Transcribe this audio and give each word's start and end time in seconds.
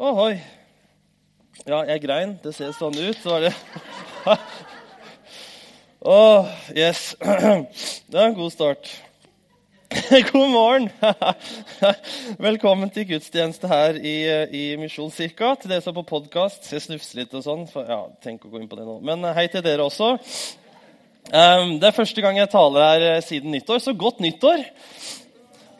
Ohoi. 0.00 0.38
Ja, 1.68 1.82
jeg 1.84 2.00
grein. 2.00 2.30
Det 2.40 2.54
ser 2.56 2.70
sånn 2.72 2.94
ut. 2.96 3.18
Så 3.20 3.34
var 3.34 3.42
det 3.44 3.50
Å, 6.00 6.14
oh, 6.14 6.46
yes. 6.72 7.10
Det 8.08 8.16
er 8.16 8.30
en 8.30 8.38
god 8.38 8.54
start. 8.54 8.88
God 10.30 10.48
morgen! 10.54 10.88
Velkommen 12.48 12.88
til 12.94 13.10
gudstjeneste 13.10 13.68
her 13.68 14.00
i, 14.00 14.16
i 14.56 14.64
Misjonskirka. 14.80 15.52
Til 15.60 15.74
dere 15.74 15.84
som 15.84 15.92
er 15.92 16.00
på 16.00 16.08
podkast. 16.14 16.72
Jeg 16.72 16.86
snufser 16.86 17.20
litt 17.20 17.36
og 17.36 17.44
sånn. 17.44 17.68
Ja, 17.84 18.06
tenk 18.24 18.48
å 18.48 18.54
gå 18.54 18.62
inn 18.62 18.72
på 18.72 18.80
det 18.80 18.88
nå. 18.88 19.02
Men 19.04 19.28
hei 19.36 19.50
til 19.52 19.66
dere 19.68 19.84
også. 19.84 20.14
Um, 21.28 21.76
det 21.76 21.90
er 21.90 21.98
første 22.00 22.24
gang 22.24 22.40
jeg 22.40 22.54
taler 22.56 22.88
her 22.88 23.08
eh, 23.10 23.20
siden 23.20 23.52
nyttår, 23.52 23.84
så 23.84 23.92
godt 23.92 24.24
nyttår! 24.24 24.64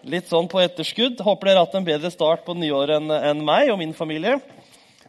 Litt 0.09 0.31
sånn 0.33 0.47
på 0.49 0.63
etterskudd. 0.63 1.19
Håper 1.21 1.51
dere 1.51 1.61
har 1.61 1.67
hatt 1.67 1.75
en 1.77 1.85
bedre 1.85 2.09
start 2.13 2.47
på 2.47 2.55
nyåret 2.57 2.97
enn 2.97 3.13
en 3.13 3.43
meg 3.45 3.69
og 3.69 3.77
min 3.83 3.93
familie. 3.93 4.39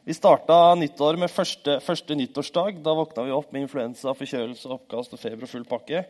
Vi 0.04 0.16
starta 0.18 0.73
nyttår 0.76 1.16
med 1.22 1.32
første, 1.32 1.77
første, 1.86 2.18
nyttårsdag. 2.20 2.82
Da 2.84 2.96
våkna 2.98 3.23
vi 3.23 3.32
opp 3.32 3.54
med 3.54 3.63
influensa, 3.63 4.12
forkjølelse, 4.18 4.68
oppkast 4.73 5.16
og 5.16 5.22
feber 5.22 5.48
og 5.48 5.52
full 5.54 5.63
pakke. 5.70 6.04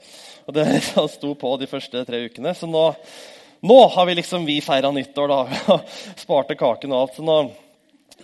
Og 0.47 0.53
Det 0.57 0.65
sto 1.13 1.35
på 1.37 1.51
de 1.61 1.69
første 1.69 2.01
tre 2.07 2.23
ukene. 2.25 2.55
Så 2.57 2.69
nå, 2.71 2.87
nå 3.61 3.79
har 3.93 4.09
vi 4.09 4.17
liksom 4.17 4.47
vi 4.49 4.57
feira 4.65 4.89
nyttår. 4.95 5.35
da. 5.35 5.77
Sparte 6.23 6.57
kaken 6.57 6.95
og 6.95 7.03
alt. 7.03 7.19
Så 7.19 7.27
nå, 7.27 7.37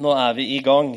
nå 0.04 0.12
er 0.16 0.34
vi 0.38 0.46
i 0.56 0.60
gang. 0.64 0.94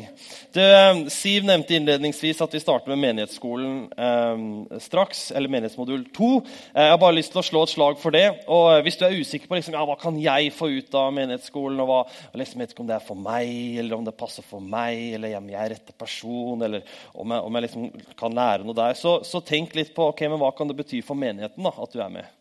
Du, 0.51 0.59
eh, 0.59 1.07
Siv 1.13 1.45
nevnte 1.47 1.77
innledningsvis 1.77 2.41
at 2.43 2.53
vi 2.55 2.59
starter 2.59 2.91
med 2.91 2.99
menighetsskolen 2.99 3.75
eh, 3.95 4.79
straks. 4.83 5.29
Eller 5.31 5.51
menighetsmodul 5.51 6.03
2. 6.15 6.31
Eh, 6.73 6.83
jeg 6.85 6.93
har 6.93 6.99
bare 7.01 7.15
lyst 7.17 7.31
til 7.31 7.41
å 7.41 7.45
slå 7.47 7.63
et 7.63 7.73
slag 7.73 8.01
for 8.01 8.15
det. 8.15 8.25
Og 8.51 8.65
eh, 8.73 8.81
Hvis 8.85 8.99
du 8.99 9.05
er 9.07 9.15
usikker 9.15 9.47
på 9.47 9.59
liksom, 9.59 9.77
ja, 9.77 9.85
hva 9.87 9.95
kan 10.01 10.19
jeg 10.19 10.51
få 10.57 10.71
ut 10.73 10.99
av 10.99 11.13
menighetsskolen, 11.15 11.79
og 11.83 11.91
hva, 11.91 12.01
liksom, 12.41 12.63
vet 12.63 12.75
ikke 12.75 12.85
om 12.85 12.91
det 12.91 12.97
er 12.97 13.07
for 13.07 13.23
meg, 13.29 13.55
eller 13.85 13.97
om 13.97 14.05
det 14.07 14.17
passer 14.19 14.47
for 14.47 14.63
meg, 14.75 15.15
eller 15.15 15.39
om 15.39 15.49
jeg 15.53 15.61
er 15.61 15.75
rette 15.77 15.97
person, 15.97 16.67
eller 16.67 16.85
om 17.13 17.37
jeg, 17.37 17.47
om 17.47 17.57
jeg 17.57 17.67
liksom 17.67 17.89
kan 18.19 18.37
lære 18.41 18.67
noe 18.67 18.77
der, 18.77 18.99
så, 18.99 19.19
så 19.27 19.43
tenk 19.45 19.77
litt 19.77 19.95
på 19.95 20.11
ok, 20.11 20.27
men 20.27 20.41
hva 20.41 20.51
kan 20.57 20.69
det 20.69 20.77
bety 20.81 21.03
for 21.05 21.19
menigheten 21.19 21.67
da, 21.67 21.75
at 21.77 21.95
du 21.95 22.03
er 22.03 22.13
med. 22.19 22.40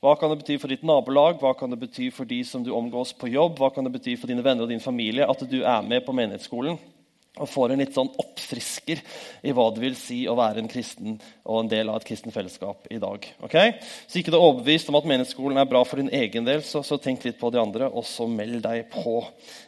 Hva 0.00 0.14
kan 0.16 0.30
det 0.32 0.38
bety 0.40 0.54
for 0.56 0.72
ditt 0.72 0.84
nabolag, 0.86 1.42
hva 1.42 1.50
kan 1.52 1.68
det 1.68 1.76
bety 1.82 2.06
for 2.14 2.28
de 2.28 2.38
som 2.48 2.62
du 2.64 2.70
omgås 2.72 3.12
på 3.20 3.28
jobb, 3.28 3.58
hva 3.60 3.68
kan 3.74 3.84
det 3.84 3.92
bety 3.98 4.14
for 4.16 4.32
dine 4.32 4.44
venner 4.44 4.64
og 4.64 4.72
din 4.72 4.80
familie 4.80 5.26
at 5.28 5.44
du 5.44 5.58
er 5.60 5.84
med 5.84 6.06
på 6.06 6.14
menighetsskolen? 6.16 6.78
Og 7.40 7.46
får 7.46 7.74
en 7.74 7.82
litt 7.82 7.92
sånn 7.94 8.08
oppfrisker 8.18 9.02
i 9.46 9.52
hva 9.54 9.68
det 9.70 9.84
vil 9.84 9.94
si 10.00 10.22
å 10.26 10.38
være 10.40 10.64
en 10.64 10.72
kristen 10.72 11.20
og 11.44 11.60
en 11.60 11.70
del 11.70 11.92
av 11.92 12.00
et 12.00 12.08
kristen 12.08 12.32
fellesskap 12.34 12.88
i 12.90 12.98
dag. 13.00 13.28
Okay? 13.44 13.76
Så 14.08 14.18
ikke 14.18 14.32
du 14.32 14.40
er 14.40 14.48
overbevist 14.48 14.88
om 14.90 14.98
at 14.98 15.06
menighetsskolen 15.12 15.60
er 15.60 15.68
bra 15.68 15.84
for 15.84 16.00
din 16.00 16.10
egen 16.16 16.48
del, 16.48 16.64
så, 16.66 16.82
så 16.82 16.98
tenk 16.98 17.28
litt 17.28 17.38
på 17.40 17.52
de 17.52 17.60
andre, 17.60 17.92
og 17.92 18.08
så 18.08 18.26
meld 18.28 18.64
deg 18.64 18.88
på. 18.90 19.20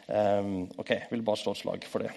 Um, 0.09 0.53
ok, 0.81 0.95
vil 1.13 1.25
bare 1.29 1.45
slå 1.45 1.53
et 1.53 1.61
slag 1.61 1.87
for 1.93 2.03
det. 2.03 2.11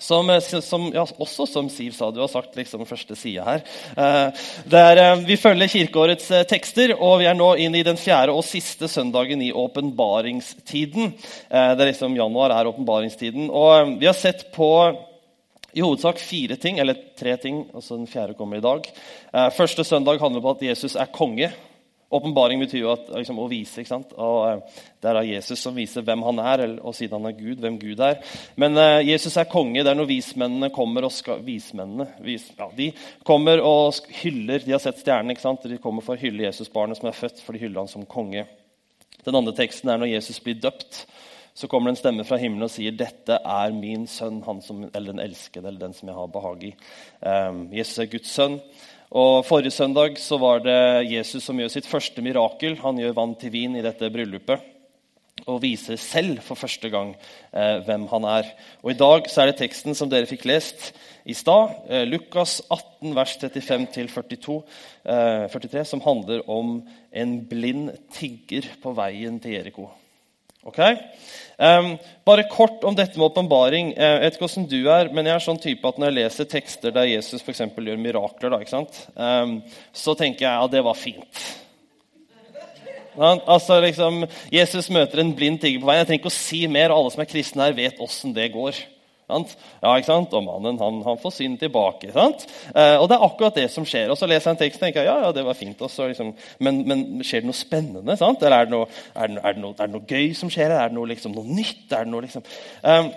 Som, 0.00 0.30
eh, 0.30 0.40
som, 0.40 0.88
ja, 0.94 1.04
også 1.18 1.46
som 1.46 1.68
Siv 1.70 1.92
sa, 1.96 2.10
du 2.10 2.20
har 2.22 2.30
sagt 2.30 2.56
liksom 2.56 2.86
første 2.86 3.16
side 3.18 3.44
her. 3.44 3.64
Eh, 3.96 4.46
der, 4.70 4.96
eh, 5.02 5.24
vi 5.26 5.36
følger 5.36 5.70
kirkeårets 5.72 6.30
eh, 6.30 6.46
tekster, 6.48 6.94
og 6.94 7.18
vi 7.20 7.26
er 7.26 7.34
nå 7.34 7.54
inn 7.58 7.74
i 7.74 7.84
den 7.86 7.98
fjerde 7.98 8.34
og 8.34 8.46
siste 8.46 8.88
søndagen 8.88 9.42
i 9.42 9.52
åpenbaringstiden. 9.52 11.12
Eh, 11.50 11.70
det 11.74 11.84
er 11.84 11.92
liksom 11.92 12.16
Januar 12.16 12.54
er 12.54 12.70
åpenbaringstiden. 12.70 13.50
Og 13.50 13.70
eh, 13.74 13.94
vi 13.98 14.10
har 14.10 14.18
sett 14.18 14.48
på 14.54 14.70
i 15.74 15.82
hovedsak 15.84 16.18
fire 16.18 16.56
ting, 16.56 16.78
eller 16.78 16.96
tre 17.18 17.36
ting. 17.36 17.66
altså 17.74 17.98
Den 17.98 18.08
fjerde 18.08 18.34
kommer 18.34 18.56
i 18.56 18.64
dag. 18.64 18.86
første 19.54 19.84
søndag 19.84 20.18
handler 20.18 20.40
om 20.40 20.54
at 20.56 20.62
Jesus 20.62 20.96
er 20.96 21.10
konge. 21.12 21.52
Åpenbaring 22.10 22.60
betyr 22.62 22.80
jo 22.80 22.92
at, 22.94 23.08
liksom, 23.12 23.36
å 23.42 23.48
vise. 23.50 23.82
ikke 23.82 23.90
sant? 23.90 24.14
Og 24.16 24.36
uh, 24.48 24.84
Det 24.96 25.10
er 25.10 25.18
Jesus 25.28 25.60
som 25.60 25.76
viser 25.76 26.04
hvem 26.06 26.22
han 26.24 26.40
er, 26.40 26.62
og 26.80 26.96
siden 26.96 27.18
han 27.18 27.28
er 27.28 27.36
Gud, 27.36 27.60
hvem 27.60 27.76
Gud 27.82 28.00
er. 28.00 28.22
Men 28.56 28.80
uh, 28.80 29.00
Jesus 29.04 29.36
er 29.36 29.50
konge. 29.50 29.82
Det 29.82 29.92
er 29.92 29.98
når 29.98 30.08
vismennene 30.08 30.72
kommer 30.72 31.04
og 31.04 31.12
skal 31.12 31.44
Vismennene 31.44 32.08
vis, 32.24 32.48
ja, 32.56 32.70
de 32.74 32.90
kommer 33.28 33.60
og 33.60 34.00
hyller 34.22 34.64
De 34.64 34.72
har 34.72 34.82
sett 34.82 35.02
stjernene. 35.02 35.36
ikke 35.36 35.44
sant? 35.44 35.68
De 35.68 35.80
kommer 35.82 36.06
for 36.06 36.16
å 36.16 36.22
hylle 36.22 36.46
Jesusbarnet 36.48 37.00
som 37.00 37.10
er 37.10 37.18
født, 37.18 37.44
for 37.44 37.52
de 37.52 37.66
hyller 37.66 37.84
han 37.84 37.92
som 37.92 38.08
konge. 38.08 38.46
Den 39.26 39.36
andre 39.36 39.52
teksten 39.56 39.92
er 39.92 40.00
når 40.00 40.14
Jesus 40.14 40.40
blir 40.40 40.56
døpt. 40.62 41.04
Så 41.58 41.68
kommer 41.68 41.90
det 41.90 41.98
en 41.98 42.00
stemme 42.00 42.24
fra 42.24 42.38
himmelen 42.38 42.68
og 42.68 42.70
sier, 42.70 42.94
'Dette 42.94 43.40
er 43.44 43.72
min 43.74 44.06
sønn, 44.06 44.40
som, 44.62 44.84
eller 44.94 45.12
den 45.12 45.20
elskede, 45.24 45.66
eller 45.66 45.80
den 45.80 45.92
som 45.92 46.08
jeg 46.08 46.14
har 46.14 46.28
behag 46.30 46.62
i'. 46.64 46.76
Um, 47.20 47.66
Jesus 47.74 47.98
er 47.98 48.06
Guds 48.12 48.30
sønn. 48.30 48.60
Og 49.08 49.46
Forrige 49.48 49.72
søndag 49.72 50.18
så 50.20 50.36
var 50.36 50.60
det 50.60 51.08
Jesus 51.08 51.46
som 51.46 51.56
gjør 51.56 51.70
sitt 51.72 51.86
første 51.88 52.20
mirakel. 52.24 52.76
Han 52.82 52.98
gjør 53.00 53.16
vann 53.16 53.36
til 53.40 53.54
vin 53.54 53.78
i 53.78 53.84
dette 53.84 54.10
bryllupet 54.12 54.74
og 55.48 55.62
viser 55.62 55.96
selv 56.00 56.42
for 56.44 56.58
første 56.58 56.90
gang 56.92 57.14
eh, 57.52 57.78
hvem 57.86 58.08
han 58.10 58.26
er. 58.28 58.50
Og 58.82 58.92
I 58.92 58.98
dag 58.98 59.30
så 59.30 59.42
er 59.42 59.50
det 59.50 59.60
teksten 59.62 59.96
som 59.96 60.10
dere 60.10 60.28
fikk 60.28 60.44
lest 60.48 60.90
i 61.28 61.36
stad, 61.36 61.76
eh, 61.88 62.04
Lukas 62.08 62.58
18, 62.66 63.14
vers 63.16 63.36
35-42, 63.40 64.58
eh, 65.04 65.46
43, 65.54 65.86
som 65.88 66.04
handler 66.04 66.44
om 66.50 66.82
en 67.12 67.38
blind 67.48 67.94
tigger 68.12 68.68
på 68.82 68.92
veien 68.98 69.40
til 69.40 69.56
Jeriko. 69.56 69.88
Okay? 70.68 70.98
Um, 71.58 71.96
bare 72.28 72.46
kort 72.50 72.84
om 72.86 72.94
dette 72.94 73.18
med 73.18 73.26
åpenbaring. 73.30 73.94
Uh, 73.96 74.02
jeg 74.04 74.20
vet 74.22 74.36
ikke 74.36 74.46
hvordan 74.46 74.68
du 74.70 74.80
er, 74.94 75.08
men 75.14 75.26
jeg 75.26 75.34
er 75.34 75.46
sånn 75.46 75.62
type 75.62 75.90
at 75.90 75.98
når 75.98 76.10
jeg 76.12 76.18
leser 76.20 76.50
tekster 76.52 76.94
der 76.94 77.08
Jesus 77.10 77.42
for 77.42 77.56
gjør 77.56 78.02
mirakler, 78.02 78.54
da, 78.54 78.82
um, 79.16 79.56
så 79.92 80.14
tenker 80.18 80.46
jeg 80.46 80.68
at 80.68 80.76
det 80.76 80.84
var 80.86 80.98
fint. 80.98 81.48
Ja, 83.18 83.32
altså 83.50 83.80
liksom, 83.82 84.22
Jesus 84.54 84.86
møter 84.94 85.18
en 85.18 85.34
blind 85.34 85.58
tigger 85.58 85.82
på 85.82 85.88
veien. 85.88 86.04
Jeg 86.04 86.10
trenger 86.12 86.22
ikke 86.22 86.30
å 86.30 86.38
si 86.38 86.60
mer. 86.70 86.94
Alle 86.94 87.10
som 87.10 87.24
er 87.24 87.30
kristne 87.32 87.66
her, 87.66 87.74
vet 87.74 87.98
åssen 88.04 88.36
det 88.36 88.52
går. 88.54 88.78
Ja, 89.28 89.92
ikke 89.92 90.08
sant? 90.08 90.32
Og 90.32 90.44
mannen 90.46 90.80
han, 90.80 91.02
han 91.04 91.20
får 91.20 91.34
synd 91.36 91.58
tilbake. 91.60 92.10
sant? 92.14 92.46
Eh, 92.72 92.96
og 92.96 93.08
det 93.10 93.18
er 93.18 93.26
akkurat 93.26 93.60
det 93.60 93.68
som 93.72 93.86
skjer. 93.88 94.08
Og 94.12 94.18
så 94.18 94.28
leser 94.30 94.50
jeg 94.50 94.56
en 94.56 94.62
tekst 94.62 94.80
og 94.80 94.86
tenker 94.86 95.08
ja, 95.08 95.18
ja, 95.26 95.32
det 95.36 95.44
var 95.44 95.58
fint. 95.58 95.80
Også, 95.84 96.08
liksom, 96.08 96.32
men, 96.64 96.82
men, 96.88 97.06
skjer 97.20 97.44
det 97.44 97.50
noe 97.50 97.58
spennende? 97.58 98.16
sant? 98.20 98.42
Eller 98.42 98.64
er 98.64 98.68
det 98.68 98.74
noe, 98.74 98.88
er 99.14 99.32
det, 99.32 99.40
er 99.42 99.56
det 99.56 99.64
noe, 99.64 99.76
er 99.76 99.90
det 99.90 99.96
noe 99.98 100.08
gøy 100.08 100.34
som 100.38 100.52
skjer? 100.52 100.72
Er 100.72 100.90
det 100.90 100.96
noe, 100.96 101.10
liksom, 101.12 101.36
noe 101.36 101.58
nytt? 101.60 101.86
Er 101.92 102.08
det 102.08 102.14
noe, 102.14 102.24
liksom... 102.24 102.46
Um, 102.82 103.14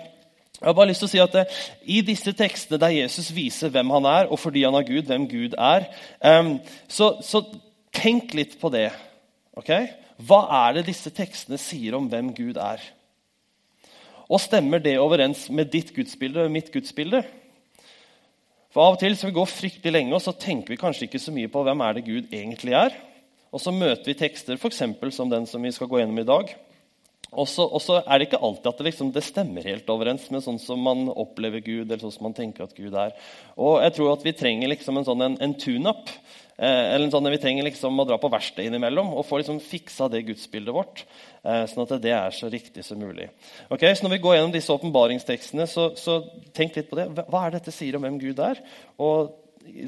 jeg 0.62 0.68
har 0.68 0.76
bare 0.78 0.92
lyst 0.92 1.02
til 1.02 1.08
å 1.08 1.10
si 1.10 1.18
at 1.18 1.32
eh, 1.40 1.60
I 1.90 2.02
disse 2.06 2.32
tekstene 2.38 2.78
der 2.78 2.92
Jesus 2.94 3.32
viser 3.34 3.72
hvem 3.74 3.88
han 3.96 4.04
er, 4.06 4.28
og 4.30 4.38
fordi 4.38 4.62
han 4.62 4.76
er 4.78 4.86
Gud, 4.86 5.08
hvem 5.08 5.24
Gud 5.26 5.56
er, 5.58 5.88
um, 6.22 6.54
så, 6.86 7.16
så, 7.26 7.42
tenk 7.92 8.32
litt 8.38 8.54
på 8.60 8.70
det. 8.72 8.86
ok? 9.58 9.72
Hva 10.24 10.38
er 10.62 10.78
det 10.78 10.86
disse 10.86 11.10
tekstene 11.12 11.58
sier 11.60 11.98
om 11.98 12.06
hvem 12.08 12.30
Gud 12.36 12.60
er? 12.62 12.80
Og 14.32 14.40
stemmer 14.40 14.80
det 14.80 14.96
overens 15.00 15.44
med 15.52 15.68
ditt 15.72 15.92
gudsbilde 15.92 16.46
og 16.46 16.52
mitt 16.54 16.70
gudsbilde? 16.72 17.20
For 18.72 18.86
Av 18.86 18.94
og 18.96 19.02
til 19.02 19.14
så 19.18 19.28
vi 19.28 19.36
går 19.36 19.50
fryktelig 19.50 19.92
lenge, 19.92 20.14
og 20.16 20.22
så 20.24 20.32
tenker 20.32 20.72
vi 20.72 20.80
kanskje 20.80 21.04
ikke 21.04 21.20
så 21.20 21.34
mye 21.34 21.50
på 21.52 21.60
hvem 21.66 21.82
er 21.84 21.98
det 21.98 22.06
Gud 22.06 22.32
egentlig 22.32 22.72
er. 22.78 22.96
Og 23.52 23.60
så 23.60 23.74
møter 23.74 24.08
vi 24.08 24.16
tekster 24.16 24.56
for 24.56 24.72
som 24.72 25.28
den 25.28 25.44
som 25.46 25.60
vi 25.60 25.74
skal 25.76 25.90
gå 25.90 26.00
gjennom 26.00 26.22
i 26.22 26.28
dag. 26.28 26.54
Og 27.32 27.48
så, 27.48 27.96
er 28.02 28.18
det 28.18 28.26
ikke 28.26 28.42
alltid 28.44 28.66
at 28.68 28.80
det, 28.80 28.86
liksom, 28.90 29.10
det, 29.12 29.22
stemmer 29.24 29.64
helt 29.64 29.88
overens 29.88 30.26
med 30.32 30.44
sånn 30.44 30.58
som 30.60 30.80
man 30.84 31.06
opplever 31.08 31.62
Gud. 31.64 31.86
eller 31.86 32.00
sånn 32.00 32.12
som 32.12 32.26
man 32.28 32.36
tenker 32.36 32.64
at 32.66 32.74
Gud 32.76 32.92
er. 32.92 33.14
Og 33.56 33.78
jeg 33.80 33.94
tror 33.96 34.12
at 34.12 34.24
vi 34.26 34.34
trenger 34.36 34.68
liksom 34.68 35.00
en, 35.00 35.06
sånn, 35.06 35.24
en, 35.24 35.38
en 35.40 35.54
tune-up. 35.56 36.12
Eh, 36.58 36.92
eller 36.92 37.08
sånn 37.12 37.30
Vi 37.32 37.40
trenger 37.40 37.64
liksom 37.64 37.96
å 37.96 38.06
dra 38.08 38.18
på 38.20 38.28
verkstedet 38.32 38.68
innimellom 38.68 39.14
og 39.16 39.24
få 39.24 39.40
liksom 39.40 39.62
fiksa 39.64 40.10
det 40.12 40.26
gudsbildet 40.28 40.76
vårt. 40.76 41.06
Eh, 41.42 41.64
sånn 41.66 41.82
at 41.82 41.96
det 41.98 42.12
er 42.14 42.34
så 42.34 42.46
riktig 42.50 42.84
som 42.86 43.00
mulig. 43.02 43.26
Ok, 43.66 43.82
så 43.82 44.04
Når 44.04 44.14
vi 44.14 44.22
går 44.22 44.36
gjennom 44.36 44.52
disse 44.54 44.72
åpenbaringstekstene, 44.72 45.66
så, 45.66 45.88
så, 45.98 46.20
tenk 46.54 46.76
litt 46.78 46.90
på 46.90 46.98
det. 47.00 47.08
Hva 47.26 47.40
er 47.42 47.50
det 47.50 47.62
dette 47.62 47.74
sier 47.74 47.98
om 47.98 48.06
hvem 48.06 48.20
Gud 48.22 48.42
er? 48.42 48.62
Og 49.02 49.38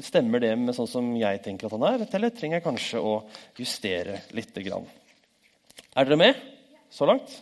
Stemmer 0.05 0.39
det 0.39 0.53
med 0.55 0.71
sånn 0.71 0.87
som 0.87 1.07
jeg 1.19 1.41
tenker 1.43 1.67
at 1.67 1.73
han 1.75 1.81
er, 1.83 2.03
eller 2.15 2.31
trenger 2.31 2.61
jeg 2.61 2.63
kanskje 2.63 3.01
å 3.03 3.15
justere 3.59 4.21
litt? 4.31 4.55
Er 4.55 6.07
dere 6.07 6.15
med 6.15 6.39
så 6.87 7.03
langt? 7.09 7.33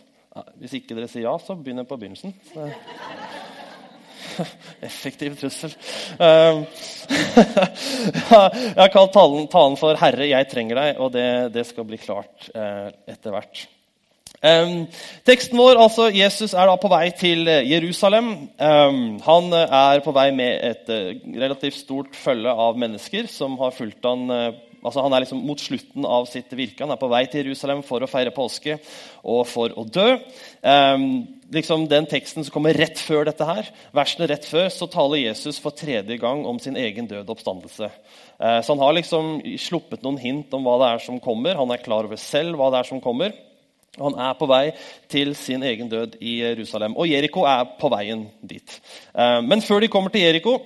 Hvis 0.58 0.74
ikke 0.80 0.96
dere 0.98 1.06
sier 1.06 1.28
ja, 1.28 1.36
så 1.38 1.54
begynner 1.54 1.84
jeg 1.84 1.90
på 1.92 1.98
begynnelsen. 2.02 2.34
Effektiv 4.88 5.38
trussel. 5.38 5.76
Um, 6.14 6.64
jeg 7.04 8.74
har 8.78 8.90
kalt 8.92 9.14
talen, 9.14 9.78
for 9.78 9.94
'Herre, 9.98 10.26
jeg 10.26 10.50
trenger 10.50 10.78
deg', 10.78 10.98
og 10.98 11.14
det, 11.14 11.54
det 11.54 11.64
skal 11.66 11.86
bli 11.86 11.98
klart 12.02 12.50
uh, 12.54 12.90
etter 13.10 13.34
hvert. 13.34 13.64
Um, 14.42 14.86
teksten 15.24 15.56
vår, 15.56 15.78
altså 15.80 16.10
Jesus 16.12 16.52
er 16.52 16.68
da 16.68 16.74
på 16.80 16.90
vei 16.92 17.06
til 17.16 17.48
Jerusalem. 17.48 18.32
Um, 18.58 19.00
han 19.24 19.54
er 19.62 20.02
på 20.04 20.12
vei 20.16 20.28
med 20.36 20.64
et 20.72 20.90
uh, 20.92 21.14
relativt 21.40 21.78
stort 21.78 22.18
følge 22.18 22.52
av 22.52 22.76
mennesker 22.80 23.30
som 23.30 23.56
har 23.62 23.76
fulgt 23.76 24.04
han 24.04 24.26
uh, 24.32 24.52
altså 24.84 25.04
Han 25.04 25.14
er 25.16 25.24
liksom 25.24 25.40
mot 25.46 25.60
slutten 25.60 26.04
av 26.06 26.26
sitt 26.28 26.52
virke. 26.56 26.82
Han 26.84 26.92
er 26.92 27.00
på 27.00 27.08
vei 27.10 27.24
til 27.30 27.44
Jerusalem 27.44 27.82
for 27.86 28.04
å 28.04 28.10
feire 28.10 28.34
påske 28.34 28.76
og 29.22 29.46
for 29.48 29.72
å 29.72 29.86
dø. 29.88 30.18
Um, 30.60 31.06
liksom 31.54 31.86
Den 31.90 32.08
teksten 32.10 32.44
som 32.44 32.52
kommer 32.52 32.76
rett 32.76 33.00
før 33.00 33.24
dette, 33.28 33.48
her, 33.48 33.70
versene 33.96 34.28
rett 34.30 34.44
før, 34.48 34.68
så 34.72 34.88
taler 34.92 35.24
Jesus 35.24 35.60
for 35.62 35.76
tredje 35.76 36.18
gang 36.20 36.44
om 36.48 36.60
sin 36.60 36.76
egen 36.80 37.08
død 37.10 37.32
oppstandelse. 37.32 37.90
Uh, 38.36 38.60
så 38.60 38.74
han 38.74 38.84
har 38.84 38.96
liksom 38.98 39.38
sluppet 39.60 40.04
noen 40.04 40.20
hint 40.20 40.54
om 40.56 40.68
hva 40.68 40.78
det 40.82 40.92
er 40.92 41.04
som 41.08 41.22
kommer. 41.22 41.56
Han 41.60 41.72
er 41.72 41.84
klar 41.84 42.08
over 42.08 42.20
selv 42.20 42.60
hva 42.60 42.70
det 42.74 42.82
er 42.82 42.92
som 42.92 43.02
kommer. 43.04 43.32
Han 44.00 44.16
er 44.18 44.34
på 44.38 44.46
vei 44.50 44.64
til 45.10 45.34
sin 45.38 45.62
egen 45.62 45.90
død 45.90 46.16
i 46.18 46.40
Jerusalem. 46.40 46.96
Og 46.98 47.06
Jeriko 47.10 47.44
er 47.46 47.76
på 47.78 47.90
veien 47.92 48.26
dit. 48.42 48.80
Eh, 49.14 49.40
men 49.46 49.62
før 49.62 49.84
de 49.84 49.90
kommer 49.92 50.10
til 50.10 50.26
Jeriko, 50.26 50.58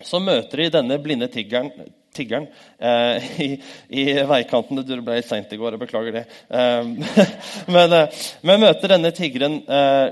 så 0.00 0.20
møter 0.20 0.62
de 0.62 0.72
denne 0.78 0.96
blinde 1.00 1.28
tiggeren, 1.32 1.68
tiggeren 2.16 2.46
eh, 2.80 3.28
i, 3.44 3.50
i, 3.92 4.06
veikanten. 4.28 4.80
Det 4.88 4.98
ble 5.04 5.18
seint 5.24 5.52
i 5.52 5.58
går, 5.60 5.76
jeg 5.76 5.84
beklager 5.84 6.16
det. 6.16 6.24
Eh, 6.48 6.88
men, 7.76 7.98
men, 8.40 8.64
møter 8.64 8.96
denne 8.96 9.12
tiggeren 9.16 9.60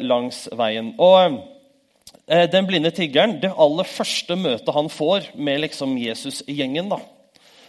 langs 0.05 0.45
veien. 0.53 0.93
Og 1.01 1.41
den 2.29 2.69
blinde 2.69 2.93
tiggeren, 2.93 3.39
det 3.41 3.53
aller 3.61 3.89
første 3.89 4.37
møtet 4.41 4.73
han 4.73 4.93
får 4.93 5.33
med 5.37 5.65
liksom 5.65 5.97
Jesus-gjengen, 6.01 6.93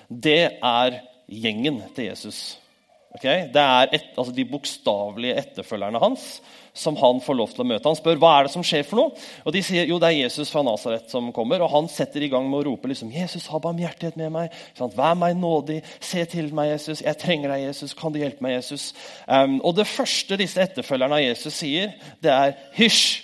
det 0.08 0.42
er 0.60 1.02
gjengen 1.28 1.82
til 1.96 2.12
Jesus. 2.12 2.44
Okay? 3.16 3.48
Det 3.54 3.64
er 3.64 3.96
et, 3.96 4.12
altså 4.18 4.34
de 4.36 4.46
bokstavelige 4.50 5.40
etterfølgerne 5.40 6.02
hans 6.04 6.36
som 6.76 6.98
han 7.00 7.22
får 7.24 7.38
lov 7.40 7.52
til 7.54 7.64
å 7.64 7.68
møte. 7.70 7.88
Han 7.88 7.96
spør 7.96 8.18
hva 8.20 8.34
er 8.36 8.48
det 8.48 8.52
som 8.52 8.64
skjer 8.66 8.84
for 8.84 9.00
noe, 9.00 9.26
og 9.48 9.54
de 9.56 9.62
sier 9.64 9.88
jo 9.88 9.96
det 10.02 10.10
er 10.10 10.18
Jesus 10.26 10.52
fra 10.52 10.64
Nasaret 10.66 11.08
som 11.12 11.30
kommer. 11.36 11.64
og 11.64 11.72
Han 11.72 11.88
setter 11.92 12.26
i 12.26 12.30
gang 12.32 12.50
med 12.50 12.60
å 12.60 12.66
rope 12.68 12.92
liksom, 12.92 13.14
'Jesus, 13.16 13.48
ha 13.48 13.62
barmhjertighet 13.64 14.18
med 14.20 14.34
meg. 14.36 14.58
Vær 14.76 15.16
meg 15.16 15.38
nådig. 15.40 15.82
Se 16.04 16.26
til 16.26 16.52
meg, 16.54 16.74
Jesus. 16.74 17.02
Jeg 17.02 17.18
trenger 17.18 17.54
deg, 17.54 17.68
Jesus. 17.70 17.94
Kan 17.94 18.12
du 18.12 18.20
hjelpe 18.20 18.44
meg, 18.44 18.58
Jesus?' 18.60 18.94
Um, 19.28 19.62
og 19.64 19.76
Det 19.76 19.88
første 19.88 20.38
disse 20.38 20.62
etterfølgerne 20.62 21.16
av 21.16 21.24
Jesus 21.24 21.54
sier, 21.54 21.94
det 22.22 22.32
er 22.32 22.54
'hysj'. 22.76 23.24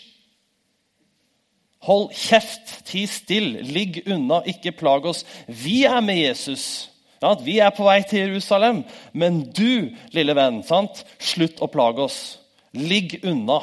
Hold 1.81 2.11
kjeft, 2.13 2.85
ti 2.85 3.07
still, 3.09 3.57
ligg 3.65 4.03
unna, 4.05 4.43
ikke 4.45 4.71
plag 4.71 5.05
oss. 5.05 5.25
Vi 5.47 5.83
er 5.83 5.99
med 5.99 6.15
Jesus. 6.15 6.90
Ja, 7.21 7.35
vi 7.37 7.59
er 7.61 7.69
på 7.69 7.85
vei 7.85 7.99
til 8.09 8.23
Jerusalem, 8.23 8.79
men 9.13 9.43
du, 9.53 9.91
lille 10.15 10.33
venn, 10.33 10.63
sant? 10.65 11.03
slutt 11.21 11.61
å 11.61 11.69
plage 11.69 12.01
oss. 12.07 12.17
Ligg 12.73 13.19
unna. 13.21 13.59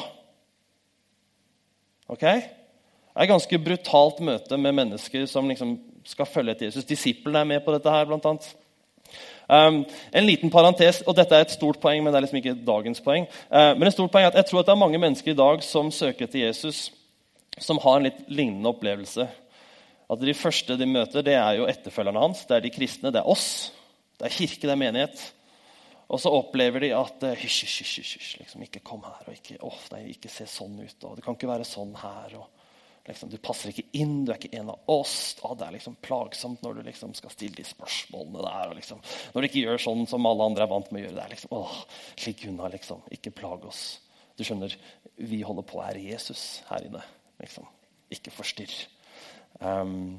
Ok? 2.06 2.22
Det 2.22 3.19
er 3.19 3.26
et 3.26 3.32
ganske 3.32 3.58
brutalt 3.58 4.20
møte 4.22 4.60
med 4.62 4.76
mennesker 4.78 5.26
som 5.26 5.50
liksom 5.50 5.75
skal 6.06 6.28
følge 6.31 6.55
etter 6.55 6.69
Jesus. 6.69 6.87
Disiplene 6.87 7.43
er 7.43 7.50
med 7.50 7.64
på 7.64 7.75
dette 7.75 7.90
her, 7.90 8.06
blant 8.06 8.31
annet. 8.31 8.46
Um, 9.49 9.81
en 10.14 10.28
liten 10.28 10.52
parentes, 10.55 11.02
og 11.08 11.16
Dette 11.19 11.34
er 11.34 11.49
et 11.49 11.56
stort 11.56 11.81
poeng, 11.82 12.05
men 12.05 12.12
det 12.12 12.20
er 12.20 12.26
liksom 12.28 12.38
ikke 12.38 12.56
dagens 12.62 13.02
poeng. 13.02 13.26
Uh, 13.50 13.72
men 13.75 13.88
et 13.88 13.96
stort 13.96 14.12
poeng 14.14 14.28
er 14.28 14.31
at 14.31 14.38
Jeg 14.38 14.52
tror 14.52 14.62
at 14.62 14.70
det 14.70 14.76
er 14.76 14.84
mange 14.84 15.02
mennesker 15.02 15.34
i 15.34 15.40
dag 15.40 15.66
som 15.66 15.90
søker 15.90 16.28
etter 16.28 16.44
Jesus, 16.44 16.93
som 17.58 17.81
har 17.82 17.99
en 17.99 18.06
litt 18.06 18.22
lignende 18.31 18.70
opplevelse 18.70 19.26
at 20.08 20.22
de 20.25 20.34
første 20.37 20.76
de 20.81 20.87
møter, 20.88 21.25
det 21.25 21.34
er 21.37 21.58
jo 21.58 21.66
etterfølgerne 21.69 22.22
hans. 22.22 22.46
Det 22.49 22.56
er 22.56 22.64
de 22.64 22.72
kristne, 22.72 23.12
det 23.12 23.20
er 23.20 23.28
oss. 23.28 23.49
Det 24.19 24.28
er 24.28 24.34
kirke, 24.34 24.64
det 24.64 24.72
er 24.72 24.81
menighet. 24.81 25.25
Og 26.08 26.20
så 26.22 26.32
opplever 26.32 26.81
de 26.87 26.94
at 26.96 27.25
eh, 27.28 27.37
hysj, 27.37 27.66
hysj, 27.69 27.99
hysj, 28.00 28.31
liksom, 28.40 28.62
ikke 28.64 28.81
kom 28.87 29.02
her. 29.05 29.26
og 29.26 29.34
ikke, 29.37 29.58
oh, 29.69 29.82
nei, 29.93 30.06
ikke 30.14 30.31
se 30.32 30.46
sånn 30.49 30.78
ut. 30.81 31.05
og 31.05 31.19
Det 31.19 31.25
kan 31.26 31.37
ikke 31.37 31.50
være 31.50 31.66
sånn 31.69 31.93
her. 32.00 32.38
og 32.40 32.64
liksom, 33.10 33.28
Du 33.28 33.37
passer 33.44 33.75
ikke 33.75 33.84
inn, 34.00 34.22
du 34.25 34.32
er 34.32 34.40
ikke 34.40 34.56
en 34.56 34.72
av 34.72 34.88
oss. 34.88 35.37
Oh, 35.44 35.52
det 35.52 35.69
er 35.69 35.76
liksom 35.76 35.99
plagsomt 36.00 36.64
når 36.64 36.81
du 36.81 36.82
liksom 36.88 37.12
skal 37.19 37.34
stille 37.34 37.60
de 37.60 37.69
spørsmålene 37.69 38.46
der. 38.49 38.72
og 38.72 38.81
liksom, 38.81 39.05
Når 39.34 39.44
du 39.44 39.50
ikke 39.50 39.66
gjør 39.66 39.84
sånn 39.84 40.05
som 40.08 40.32
alle 40.32 40.49
andre 40.49 40.64
er 40.64 40.72
vant 40.72 40.88
med 40.90 41.02
å 41.02 41.06
gjøre. 41.06 41.19
det 41.20 41.26
er 41.26 41.34
liksom, 41.37 41.56
åh, 41.60 41.78
Slik 42.16 42.46
unna, 42.49 42.72
liksom. 42.72 43.05
Ikke 43.12 43.37
plag 43.44 43.69
oss. 43.69 43.87
Du 44.40 44.46
skjønner, 44.49 44.72
vi 45.20 45.44
holder 45.44 45.69
på 45.69 45.82
å 45.82 45.84
ære 45.90 46.08
Jesus 46.08 46.62
her 46.70 46.88
inne. 46.88 47.05
liksom. 47.43 47.69
Ikke 48.16 48.32
forstyrr. 48.32 48.87
Um, 49.58 50.19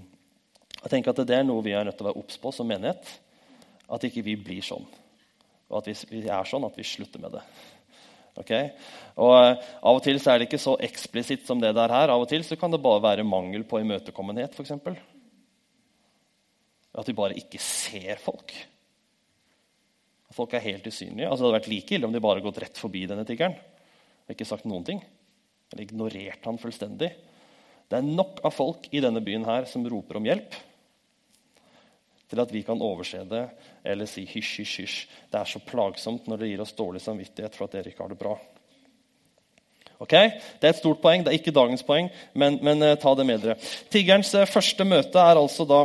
jeg 0.80 0.91
tenker 0.91 1.13
at 1.13 1.27
Det 1.27 1.36
er 1.38 1.45
noe 1.47 1.63
vi 1.63 1.74
er 1.75 1.86
nødt 1.88 1.97
til 2.00 2.07
å 2.07 2.12
være 2.12 2.21
obs 2.21 2.39
på 2.39 2.51
som 2.56 2.68
menighet. 2.69 3.12
At 3.89 4.06
ikke 4.06 4.24
vi 4.25 4.38
blir 4.39 4.63
sånn. 4.65 4.86
Og 5.69 5.81
at 5.81 5.89
vi, 5.89 6.24
er 6.25 6.50
sånn 6.50 6.65
at 6.68 6.77
vi 6.77 6.88
slutter 6.88 7.21
med 7.21 7.38
det. 7.38 7.44
Okay? 8.39 8.71
Og 9.19 9.33
uh, 9.36 9.69
Av 9.83 10.00
og 10.00 10.03
til 10.06 10.19
så 10.21 10.33
er 10.33 10.41
det 10.41 10.50
ikke 10.50 10.62
så 10.62 10.75
eksplisitt 10.86 11.47
som 11.47 11.62
det 11.62 11.74
der 11.77 11.94
her. 11.94 12.13
Av 12.13 12.24
og 12.24 12.30
til 12.31 12.45
så 12.47 12.57
kan 12.59 12.74
det 12.74 12.81
bare 12.83 13.03
være 13.06 13.27
mangel 13.27 13.65
på 13.68 13.81
imøtekommenhet. 13.83 14.59
Eksempel. 14.59 14.97
at 17.00 17.07
vi 17.07 17.15
bare 17.15 17.38
ikke 17.38 17.59
ser 17.63 18.19
folk. 18.19 18.51
Folk 20.36 20.53
er 20.53 20.65
helt 20.65 20.88
usynlige. 20.88 21.30
Altså, 21.30 21.44
det 21.44 21.47
hadde 21.47 21.57
vært 21.57 21.71
like 21.71 21.95
ille 21.95 22.07
om 22.07 22.13
de 22.13 22.21
bare 22.21 22.44
gått 22.44 22.59
rett 22.62 22.77
forbi 22.77 23.06
denne 23.09 23.25
tiggeren 23.25 23.56
og 24.30 24.36
ikke 24.36 24.45
sagt 24.45 24.68
noen 24.69 24.86
ting. 24.86 25.00
Eller 25.71 25.88
ignorert 25.88 26.45
han 26.45 26.59
fullstendig. 26.62 27.09
Det 27.89 27.97
er 27.97 28.06
nok 28.06 28.44
av 28.45 28.53
folk 28.53 28.86
i 28.94 29.01
denne 29.01 29.21
byen 29.25 29.47
her 29.47 29.65
som 29.69 29.86
roper 29.89 30.19
om 30.19 30.27
hjelp, 30.30 30.53
til 32.30 32.41
at 32.44 32.51
vi 32.53 32.62
kan 32.62 32.81
overse 32.86 33.24
det 33.25 33.47
eller 33.89 34.06
si 34.09 34.21
hysj, 34.30 34.59
hysj, 34.62 34.75
hysj. 34.83 34.97
Det 35.31 35.39
er 35.39 35.50
så 35.50 35.62
plagsomt 35.65 36.27
når 36.30 36.44
det 36.44 36.51
gir 36.51 36.62
oss 36.62 36.75
dårlig 36.77 37.01
samvittighet 37.01 37.57
for 37.57 37.65
at 37.65 37.77
dere 37.77 37.89
ikke 37.89 38.06
har 38.06 38.13
det 38.13 38.19
bra. 38.21 38.36
Ok? 40.00 40.13
Det 40.13 40.68
er 40.68 40.69
et 40.69 40.80
stort 40.80 41.01
poeng. 41.01 41.25
Det 41.25 41.33
er 41.33 41.39
ikke 41.39 41.56
dagens 41.56 41.83
poeng, 41.83 42.12
men, 42.38 42.59
men 42.63 42.86
uh, 42.86 42.94
ta 43.01 43.15
det 43.18 43.25
med 43.27 43.41
dere. 43.44 43.57
Tiggerens 43.91 44.31
uh, 44.38 44.45
første 44.47 44.86
møte 44.88 45.19
er 45.19 45.41
altså 45.41 45.65
da 45.68 45.81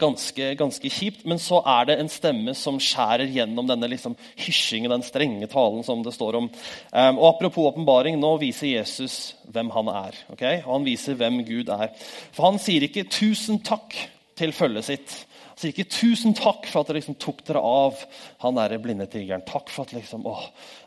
ganske, 0.00 0.52
ganske 0.58 0.90
kjipt. 0.92 1.24
Men 1.28 1.40
så 1.42 1.60
er 1.66 1.88
det 1.88 1.98
en 1.98 2.10
stemme 2.12 2.54
som 2.58 2.80
skjærer 2.82 3.30
gjennom 3.34 3.68
denne 3.68 3.90
liksom, 3.90 4.16
hysjingen, 4.40 4.92
den 4.94 5.06
strenge 5.06 5.48
talen 5.52 5.84
som 5.86 6.04
det 6.06 6.14
står 6.16 6.40
om. 6.40 6.50
Um, 6.92 7.18
og 7.18 7.26
Apropos 7.34 7.72
åpenbaring, 7.72 8.18
nå 8.20 8.36
viser 8.42 8.72
Jesus 8.72 9.36
hvem 9.52 9.72
han 9.74 9.90
er. 9.92 10.20
Okay? 10.34 10.62
Og 10.64 10.78
han 10.78 10.88
viser 10.88 11.18
hvem 11.18 11.42
Gud 11.48 11.72
er. 11.74 11.92
For 12.32 12.50
han 12.50 12.62
sier 12.62 12.88
ikke 12.88 13.08
'tusen 13.08 13.62
takk' 13.64 13.98
til 14.38 14.52
følget 14.54 14.84
sitt. 14.86 15.14
Sier 15.58 15.72
ikke 15.72 15.90
'tusen 15.90 16.36
takk 16.38 16.68
for 16.70 16.84
at 16.84 16.90
dere 16.90 17.00
liksom 17.00 17.16
tok 17.18 17.40
dere 17.48 17.58
av 17.58 17.98
han 18.44 18.54
der 18.54 18.76
blinde 18.78 19.08
tigeren'. 19.10 19.42
Takk 19.42 19.72
for 19.74 19.88
at 19.88 19.94
liksom, 19.96 20.22
å, 20.30 20.36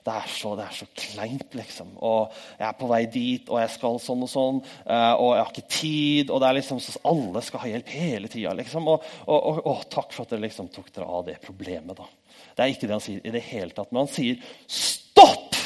det 0.05 0.13
er 0.15 0.29
så, 0.31 0.53
det 0.55 0.63
er 0.63 0.77
så 0.77 0.87
kleint, 0.95 1.57
liksom. 1.59 1.89
Og 1.99 2.31
jeg 2.55 2.67
er 2.69 2.77
på 2.79 2.87
vei 2.87 3.01
dit, 3.11 3.51
og 3.51 3.59
jeg 3.59 3.73
skal 3.73 3.99
sånn 3.99 4.23
og 4.23 4.31
sånn. 4.31 4.61
Eh, 4.85 5.11
og 5.17 5.33
jeg 5.35 5.43
har 5.43 5.51
ikke 5.51 5.75
tid. 5.75 6.31
Og 6.31 6.39
det 6.39 6.47
er 6.47 6.57
liksom 6.61 6.79
så 6.79 7.03
alle 7.11 7.43
skal 7.43 7.65
ha 7.65 7.73
hjelp 7.73 7.93
hele 7.97 8.31
tida. 8.31 8.55
Liksom. 8.61 8.87
Og, 8.93 9.11
og, 9.25 9.37
og, 9.41 9.61
og, 9.73 9.83
takk 9.91 10.15
for 10.15 10.23
at 10.23 10.31
dere 10.31 10.45
liksom 10.47 10.71
tok 10.71 10.87
dere 10.95 11.11
av 11.19 11.27
det 11.27 11.37
problemet. 11.43 11.99
da. 11.99 12.07
Det 12.55 12.63
er 12.63 12.71
ikke 12.71 12.87
det 12.87 12.95
han 12.95 13.03
sier 13.03 13.27
i 13.27 13.35
det 13.35 13.45
hele 13.51 13.75
tatt. 13.75 13.91
Men 13.91 14.05
han 14.05 14.13
sier 14.15 14.39
'stopp!' 14.71 15.59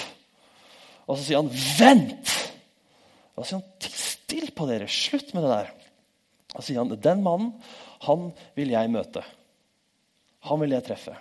Og 1.05 1.13
så 1.19 1.21
sier 1.21 1.43
han 1.43 1.53
'vent'. 1.53 2.37
Og 3.37 3.45
så 3.45 3.51
sier 3.51 3.61
han 3.61 3.91
still 4.01 4.49
på 4.49 4.65
dere. 4.65 4.89
Slutt 4.89 5.35
med 5.37 5.45
det 5.45 5.57
der'. 5.59 5.84
Og 6.55 6.63
sier 6.63 6.81
han 6.81 6.89
'den 6.89 7.23
mannen, 7.23 7.53
han 8.07 8.31
vil 8.55 8.69
jeg 8.71 8.89
møte'. 8.89 9.23
Han 10.49 10.59
vil 10.61 10.71
jeg 10.71 10.85
treffe. 10.85 11.15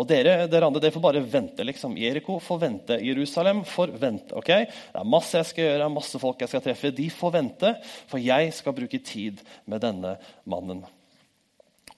Og 0.00 0.06
dere, 0.08 0.46
dere 0.48 0.68
andre 0.68 0.80
dere 0.80 0.94
får 0.94 1.02
bare 1.04 1.20
vente. 1.20 1.64
liksom. 1.64 1.96
Jeriko 1.98 2.38
får 2.40 2.58
vente. 2.58 3.00
Jerusalem 3.04 3.64
får 3.64 3.92
vente. 4.00 4.34
ok? 4.34 4.46
Det 4.46 5.00
er 5.00 5.04
masse 5.04 5.36
jeg 5.36 5.46
skal 5.46 5.64
gjøre, 5.64 5.90
masse 5.92 6.18
folk 6.18 6.40
jeg 6.40 6.48
skal 6.48 6.62
treffe. 6.64 6.90
De 6.94 7.10
får 7.10 7.34
vente, 7.34 7.74
for 8.08 8.18
jeg 8.18 8.54
skal 8.56 8.72
bruke 8.72 9.02
tid 9.04 9.42
med 9.66 9.80
denne 9.80 10.16
mannen. 10.44 10.84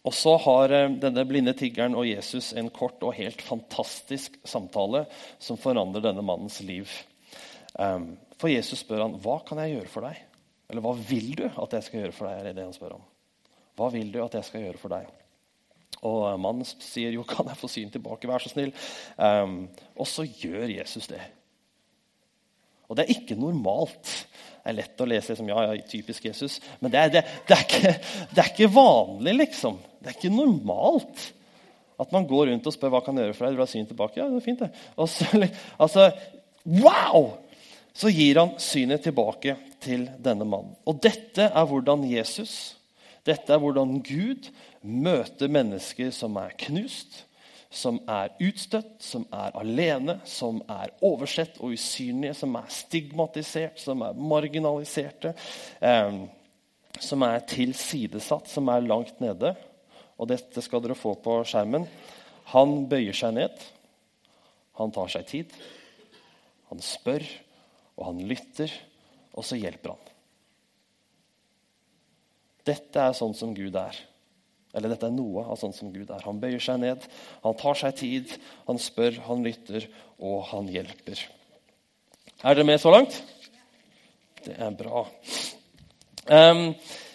Og 0.03 0.15
så 0.19 0.35
har 0.37 0.75
eh, 0.75 0.91
denne 0.99 1.23
blinde 1.29 1.55
tiggeren 1.55 1.95
og 1.95 2.09
Jesus 2.09 2.53
en 2.59 2.73
kort 2.75 3.03
og 3.07 3.15
helt 3.15 3.43
fantastisk 3.43 4.35
samtale 4.43 5.05
som 5.39 5.61
forandrer 5.61 6.03
denne 6.09 6.25
mannens 6.27 6.59
liv. 6.67 6.91
Um, 7.79 8.17
for 8.37 8.51
Jesus 8.51 8.83
spør 8.83 9.07
han, 9.07 9.15
'Hva 9.15 9.39
kan 9.47 9.59
jeg 9.63 9.77
gjøre 9.77 9.89
for 9.89 10.09
deg?' 10.09 10.32
Eller 10.73 10.83
'Hva 10.83 10.95
vil 10.97 11.35
du 11.37 11.45
at 11.45 11.75
jeg 11.77 11.85
skal 11.85 12.01
gjøre 12.01 12.17
for 12.17 12.29
deg?' 12.29 12.47
er 12.47 12.57
det 12.57 12.65
han 12.65 12.73
spør 12.73 12.97
om. 12.97 13.05
Hva 13.77 13.91
vil 13.93 14.09
du 14.13 14.23
at 14.25 14.35
jeg 14.39 14.49
skal 14.49 14.65
gjøre 14.65 14.81
for 14.81 14.93
deg? 14.93 15.11
Og 16.03 16.41
mannen 16.41 16.67
sier 16.67 17.13
jo, 17.15 17.23
kan 17.29 17.47
jeg 17.47 17.61
få 17.61 17.69
syn 17.71 17.93
tilbake, 17.93 18.27
vær 18.27 18.43
så 18.43 18.51
snill. 18.51 18.73
Um, 19.17 19.69
og 19.95 20.09
så 20.09 20.25
gjør 20.25 20.73
Jesus 20.73 21.07
det. 21.13 21.21
Og 22.89 22.97
det 22.99 23.05
er 23.05 23.15
ikke 23.15 23.39
normalt. 23.39 24.11
Det 24.63 24.73
er 24.73 24.79
lett 24.81 25.01
å 25.03 25.07
lese 25.09 25.37
som 25.39 25.49
ja, 25.49 25.63
ja, 25.69 25.77
typisk 25.89 26.27
Jesus, 26.27 26.59
men 26.81 26.93
det 26.93 26.99
er, 27.01 27.13
det, 27.15 27.23
det, 27.49 27.57
er 27.57 27.63
ikke, 27.67 27.93
det 28.31 28.43
er, 28.43 28.51
ikke, 28.51 28.69
vanlig, 28.75 29.33
liksom. 29.41 29.79
Det 30.01 30.11
er 30.11 30.19
ikke 30.19 30.35
normalt 30.35 31.25
at 32.03 32.13
man 32.15 32.27
går 32.27 32.49
rundt 32.51 32.67
og 32.67 32.75
spør 32.75 32.93
hva 32.95 33.01
kan 33.05 33.19
jeg 33.19 33.29
gjøre 33.29 33.39
for 33.39 33.47
deg. 33.47 33.55
Du 33.55 33.61
vil 33.61 33.65
ha 33.67 33.73
syn 33.73 33.89
tilbake? 33.89 34.19
Ja, 34.21 34.29
det 34.31 34.41
er 34.41 34.45
fint, 34.45 34.63
det. 34.63 34.71
Og 34.97 35.11
så, 35.11 35.27
altså, 35.83 36.09
wow! 36.83 37.33
Så 37.93 38.09
gir 38.13 38.41
han 38.41 38.55
synet 38.63 39.05
tilbake 39.05 39.57
til 39.83 40.07
denne 40.23 40.47
mannen. 40.49 40.77
Og 40.89 41.01
dette 41.03 41.49
er 41.49 41.67
hvordan 41.69 42.07
Jesus, 42.09 42.77
dette 43.27 43.53
er 43.53 43.61
hvordan 43.61 43.99
Gud 44.07 44.49
møter 44.83 45.53
mennesker 45.53 46.11
som 46.15 46.39
er 46.41 46.55
knust, 46.65 47.25
som 47.73 47.99
er 48.11 48.35
utstøtt, 48.43 48.99
som 49.01 49.25
er 49.33 49.55
alene, 49.57 50.19
som 50.29 50.61
er 50.71 50.93
oversett 51.05 51.57
og 51.61 51.73
usynlige, 51.73 52.35
som 52.37 52.57
er 52.61 52.73
stigmatisert, 52.73 53.81
som 53.81 54.05
er 54.05 54.19
marginaliserte, 54.19 55.33
eh, 55.81 56.19
som 57.01 57.25
er 57.25 57.47
tilsidesatt, 57.49 58.51
som 58.53 58.69
er 58.69 58.85
langt 58.85 59.23
nede. 59.25 59.55
Og 60.21 60.29
dette 60.29 60.61
skal 60.63 60.83
dere 60.85 60.99
få 60.99 61.15
på 61.25 61.39
skjermen. 61.49 61.87
Han 62.53 62.85
bøyer 62.91 63.17
seg 63.17 63.39
ned. 63.39 63.65
Han 64.77 64.93
tar 64.93 65.09
seg 65.13 65.25
tid. 65.31 65.57
Han 66.69 66.81
spør, 66.85 67.25
og 67.99 68.07
han 68.09 68.23
lytter, 68.29 68.73
og 69.33 69.47
så 69.47 69.59
hjelper 69.61 69.95
han. 69.95 70.09
Dette 72.69 73.05
er 73.09 73.17
sånn 73.17 73.35
som 73.35 73.55
Gud 73.57 73.77
er. 73.79 73.97
Eller 74.73 74.95
dette 74.95 75.09
er 75.09 75.15
noe 75.15 75.45
av 75.45 75.59
sånn 75.61 75.75
som 75.77 75.91
Gud 75.93 76.09
er. 76.09 76.23
Han 76.25 76.41
bøyer 76.41 76.63
seg 76.63 76.81
ned, 76.81 77.05
han 77.43 77.57
tar 77.61 77.79
seg 77.79 77.97
tid, 77.99 78.35
han 78.69 78.81
spør, 78.81 79.19
han 79.27 79.45
lytter, 79.45 79.89
og 80.23 80.47
han 80.53 80.71
hjelper. 80.73 81.21
Er 82.43 82.57
dere 82.57 82.67
med 82.67 82.81
så 82.81 82.93
langt? 82.95 83.19
Det 84.43 84.55
er 84.57 84.73
bra. 84.75 85.05
Um, 86.27 86.65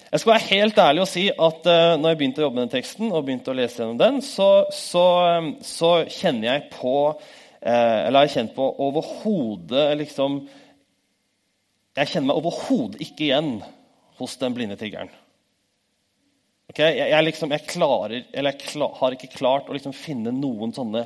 jeg 0.07 0.21
skal 0.21 0.31
være 0.33 0.47
helt 0.51 0.77
ærlig 0.79 1.01
og 1.03 1.09
si 1.09 1.25
at 1.31 1.67
uh, 1.67 1.95
når 1.99 2.13
jeg 2.13 2.19
begynte 2.21 2.43
å 2.43 2.45
jobbe 2.45 2.59
med 2.59 2.67
den 2.67 2.75
teksten, 2.77 3.09
og 3.09 3.25
begynte 3.27 3.51
å 3.51 3.57
lese 3.57 3.81
gjennom 3.81 3.99
den, 3.99 4.21
så, 4.23 4.51
så, 4.75 5.07
um, 5.39 5.49
så 5.65 5.91
kjenner 6.11 6.51
jeg 6.51 6.69
på 6.77 6.95
uh, 7.09 7.65
Eller 7.65 8.19
har 8.21 8.27
jeg 8.27 8.35
kjent 8.37 8.55
på 8.55 8.69
overhodet 8.85 9.89
liksom 10.03 10.39
Jeg 11.97 12.11
kjenner 12.11 12.29
meg 12.29 12.39
overhodet 12.39 13.01
ikke 13.01 13.29
igjen 13.31 13.55
hos 14.19 14.37
den 14.41 14.53
blinde 14.53 14.77
tiggeren. 14.77 15.09
Okay? 16.67 16.97
Jeg, 16.97 17.09
jeg, 17.13 17.25
liksom, 17.25 17.53
jeg, 17.55 17.65
klarer, 17.69 18.23
jeg 18.33 18.57
klar, 18.67 18.95
har 18.99 19.15
ikke 19.15 19.33
klart 19.33 19.69
å 19.69 19.75
liksom 19.75 19.95
finne 19.95 20.33
noen 20.35 20.73
sånne 20.75 21.05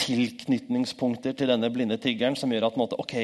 tilknytningspunkter 0.00 1.34
til 1.36 1.50
denne 1.50 1.68
blinde 1.72 1.96
tiggeren 2.00 2.36
som 2.38 2.52
gjør 2.52 2.68
at 2.68 2.76
måte, 2.78 2.98
ok, 3.00 3.14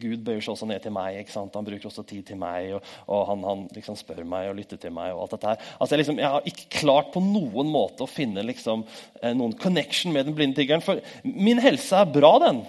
Gud 0.00 0.22
bøyer 0.26 0.40
seg 0.44 0.54
også 0.54 0.68
ned 0.70 0.80
til 0.82 0.94
meg. 0.94 1.18
Han 1.34 1.66
bruker 1.66 1.90
også 1.90 2.06
tid 2.08 2.24
til 2.30 2.40
meg, 2.40 2.72
og, 2.78 2.94
og 3.12 3.26
han, 3.28 3.44
han 3.46 3.66
liksom 3.76 3.98
spør 3.98 4.24
meg 4.28 4.48
og 4.50 4.56
lytter 4.58 4.80
til 4.80 4.94
meg. 4.94 5.12
og 5.12 5.26
alt 5.26 5.36
dette 5.36 5.52
her. 5.52 5.68
Altså, 5.76 5.94
jeg, 5.94 6.02
liksom, 6.04 6.22
jeg, 6.22 6.32
har 6.32 6.50
ikke 6.52 6.72
klart 6.80 7.12
på 7.14 7.22
noen 7.24 7.70
måte 7.74 8.06
å 8.06 8.10
finne 8.10 8.46
liksom, 8.46 8.86
eh, 9.20 9.34
noen 9.36 9.54
connection 9.60 10.14
med 10.14 10.30
den 10.30 10.38
blinde 10.38 10.58
tiggeren. 10.58 10.84
For 10.86 11.02
min 11.26 11.62
helse 11.62 11.98
er 11.98 12.12
bra, 12.14 12.34
den. 12.46 12.64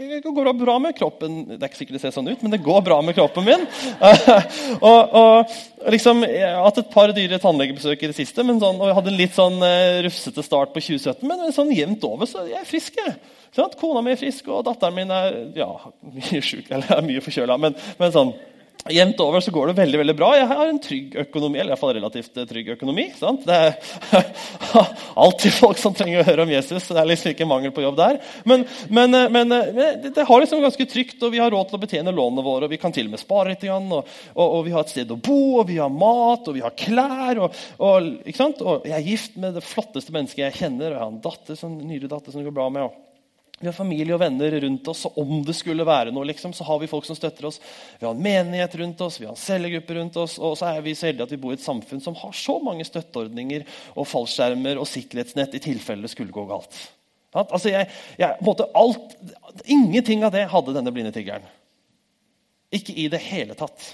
Det 0.00 0.20
går 0.24 0.52
bra 0.56 0.78
med 0.78 0.94
kroppen 0.96 1.42
Det 1.44 1.58
er 1.58 1.68
ikke 1.68 1.78
sikkert 1.82 1.98
det 1.98 2.00
ser 2.06 2.14
sånn 2.14 2.28
ut, 2.30 2.40
men 2.40 2.52
det 2.54 2.62
går 2.64 2.80
bra 2.86 2.96
med 3.04 3.12
kroppen 3.18 3.44
min. 3.44 3.66
og, 4.88 5.16
og, 5.20 5.56
liksom, 5.92 6.22
Jeg 6.24 6.54
har 6.54 6.64
hatt 6.64 6.80
et 6.80 6.88
par 6.94 7.12
dyre 7.12 7.36
tannlegebesøk 7.42 8.06
i 8.06 8.08
det 8.08 8.16
siste, 8.16 8.40
sånn, 8.40 8.80
og 8.80 8.88
jeg 8.88 8.96
hadde 8.96 9.12
en 9.12 9.18
litt 9.18 9.36
sånn 9.36 9.58
uh, 9.60 10.00
rufsete 10.06 10.44
start 10.46 10.72
på 10.72 10.80
2017. 10.86 11.26
Men 11.28 11.52
sånn 11.52 11.74
jevnt 11.76 12.06
over 12.08 12.30
så 12.30 12.46
jeg 12.48 12.62
er 12.62 12.68
frisk. 12.68 12.96
jeg. 12.96 13.12
Sånn, 13.52 13.76
kona 13.76 14.00
mi 14.06 14.14
er 14.14 14.22
frisk, 14.22 14.48
og 14.48 14.64
datteren 14.70 14.96
min 14.96 15.12
er 15.12 15.36
ja, 15.58 15.68
mye 16.16 16.40
sjuk, 16.40 16.70
eller 16.70 16.96
er 16.96 17.04
mye 17.04 17.24
forkjøla. 17.26 17.60
Men, 17.60 17.76
men 18.00 18.16
sånn, 18.16 18.32
Jevnt 18.88 19.20
over 19.20 19.42
så 19.44 19.52
går 19.52 19.70
det 19.70 19.76
veldig 19.76 19.98
veldig 20.00 20.14
bra. 20.16 20.30
Jeg 20.38 20.48
har 20.48 20.68
en 20.70 20.78
trygg 20.80 21.16
økonomi. 21.20 21.58
eller 21.58 21.70
i 21.70 21.74
hvert 21.74 21.82
fall 21.82 21.92
relativt 21.94 22.38
eh, 22.40 22.46
trygg 22.48 22.70
økonomi. 22.76 23.04
Sant? 23.18 23.44
Det 23.44 23.56
er 23.56 24.30
alltid 25.24 25.52
folk 25.52 25.80
som 25.80 25.94
trenger 25.96 26.22
å 26.22 26.26
høre 26.26 26.46
om 26.46 26.52
Jesus. 26.52 26.86
så 26.86 26.96
Det 26.96 27.02
er 27.02 27.10
liksom 27.10 27.34
ikke 27.34 27.48
mangel 27.50 27.74
på 27.76 27.84
jobb 27.84 27.98
der. 28.00 28.20
Men, 28.48 28.64
men, 28.88 29.16
eh, 29.18 29.28
men 29.36 29.52
eh, 29.52 30.08
det 30.08 30.24
har 30.26 30.40
liksom 30.40 30.64
ganske 30.64 30.86
trygt, 30.88 31.18
og 31.20 31.34
vi 31.34 31.42
har 31.42 31.52
råd 31.52 31.68
til 31.68 31.80
å 31.80 31.82
betjene 31.84 32.14
lånene 32.16 32.46
våre. 32.46 32.64
og 32.64 32.72
Vi 32.72 32.80
kan 32.80 32.94
til 32.96 33.10
og 33.10 33.14
med 33.16 33.22
spare 33.22 33.52
litt, 33.52 33.68
og, 33.68 34.00
og, 34.32 34.46
og, 34.46 34.64
vi 34.64 34.74
har 34.74 34.86
et 34.86 34.94
sted 34.94 35.12
å 35.12 35.20
bo, 35.20 35.60
og 35.60 35.68
vi 35.68 35.76
har 35.82 35.92
mat, 35.92 36.48
og 36.48 36.56
vi 36.56 36.64
har 36.64 36.76
klær. 36.78 37.44
Og, 37.44 37.60
og 37.84 38.10
jeg 38.24 38.96
er 38.96 39.06
gift 39.12 39.36
med 39.36 39.60
det 39.60 39.66
flotteste 39.66 40.16
mennesket 40.16 40.46
jeg 40.46 40.58
kjenner, 40.62 40.88
og 40.88 40.96
jeg 40.96 41.04
har 41.04 41.14
en 41.14 41.22
datter, 41.28 41.60
sånn, 41.60 41.78
nylig 41.84 42.08
datter 42.08 42.32
som 42.32 42.40
det 42.40 42.48
går 42.48 42.56
bra 42.62 42.72
med. 42.72 42.88
Og, 42.88 43.09
vi 43.60 43.68
har 43.68 43.76
familie 43.76 44.14
og 44.16 44.22
venner 44.22 44.54
rundt 44.64 44.86
oss, 44.88 45.02
og 45.04 45.18
om 45.20 45.42
det 45.44 45.52
skulle 45.52 45.84
være 45.84 46.14
noe, 46.16 46.24
liksom, 46.30 46.54
så 46.56 46.64
har 46.64 46.78
vi 46.80 46.88
folk 46.88 47.04
som 47.04 47.16
støtter 47.18 47.44
oss. 47.50 47.58
Vi 48.00 48.06
har 48.06 48.14
en 48.14 48.22
menighet 48.24 48.76
rundt 48.80 49.02
oss, 49.04 49.18
vi 49.20 49.26
har 49.28 49.34
en 49.34 49.40
cellegruppe 49.40 49.98
rundt 49.98 50.16
oss, 50.16 50.38
og 50.40 50.54
så 50.56 50.70
er 50.70 50.80
vi 50.86 50.94
så 50.96 51.10
heldige 51.10 51.26
at 51.28 51.34
vi 51.34 51.38
bor 51.42 51.52
i 51.52 51.58
et 51.58 51.66
samfunn 51.66 52.00
som 52.00 52.16
har 52.16 52.32
så 52.32 52.56
mange 52.64 52.86
støtteordninger 52.88 53.66
og 53.92 54.08
fallskjermer 54.08 54.80
og 54.80 54.88
sikkerhetsnett 54.88 55.58
i 55.58 55.62
tilfelle 55.66 56.08
det 56.08 56.12
skulle 56.14 56.32
gå 56.32 56.46
galt. 56.48 56.78
Altså, 57.36 57.68
jeg, 57.68 57.90
jeg, 58.18 58.56
alt, 58.80 59.14
ingenting 59.68 60.24
av 60.24 60.32
det 60.34 60.48
hadde 60.50 60.74
denne 60.78 60.94
blinde 60.96 61.12
tiggeren. 61.12 61.44
Ikke 62.72 62.96
i 62.96 63.10
det 63.12 63.20
hele 63.28 63.58
tatt. 63.60 63.92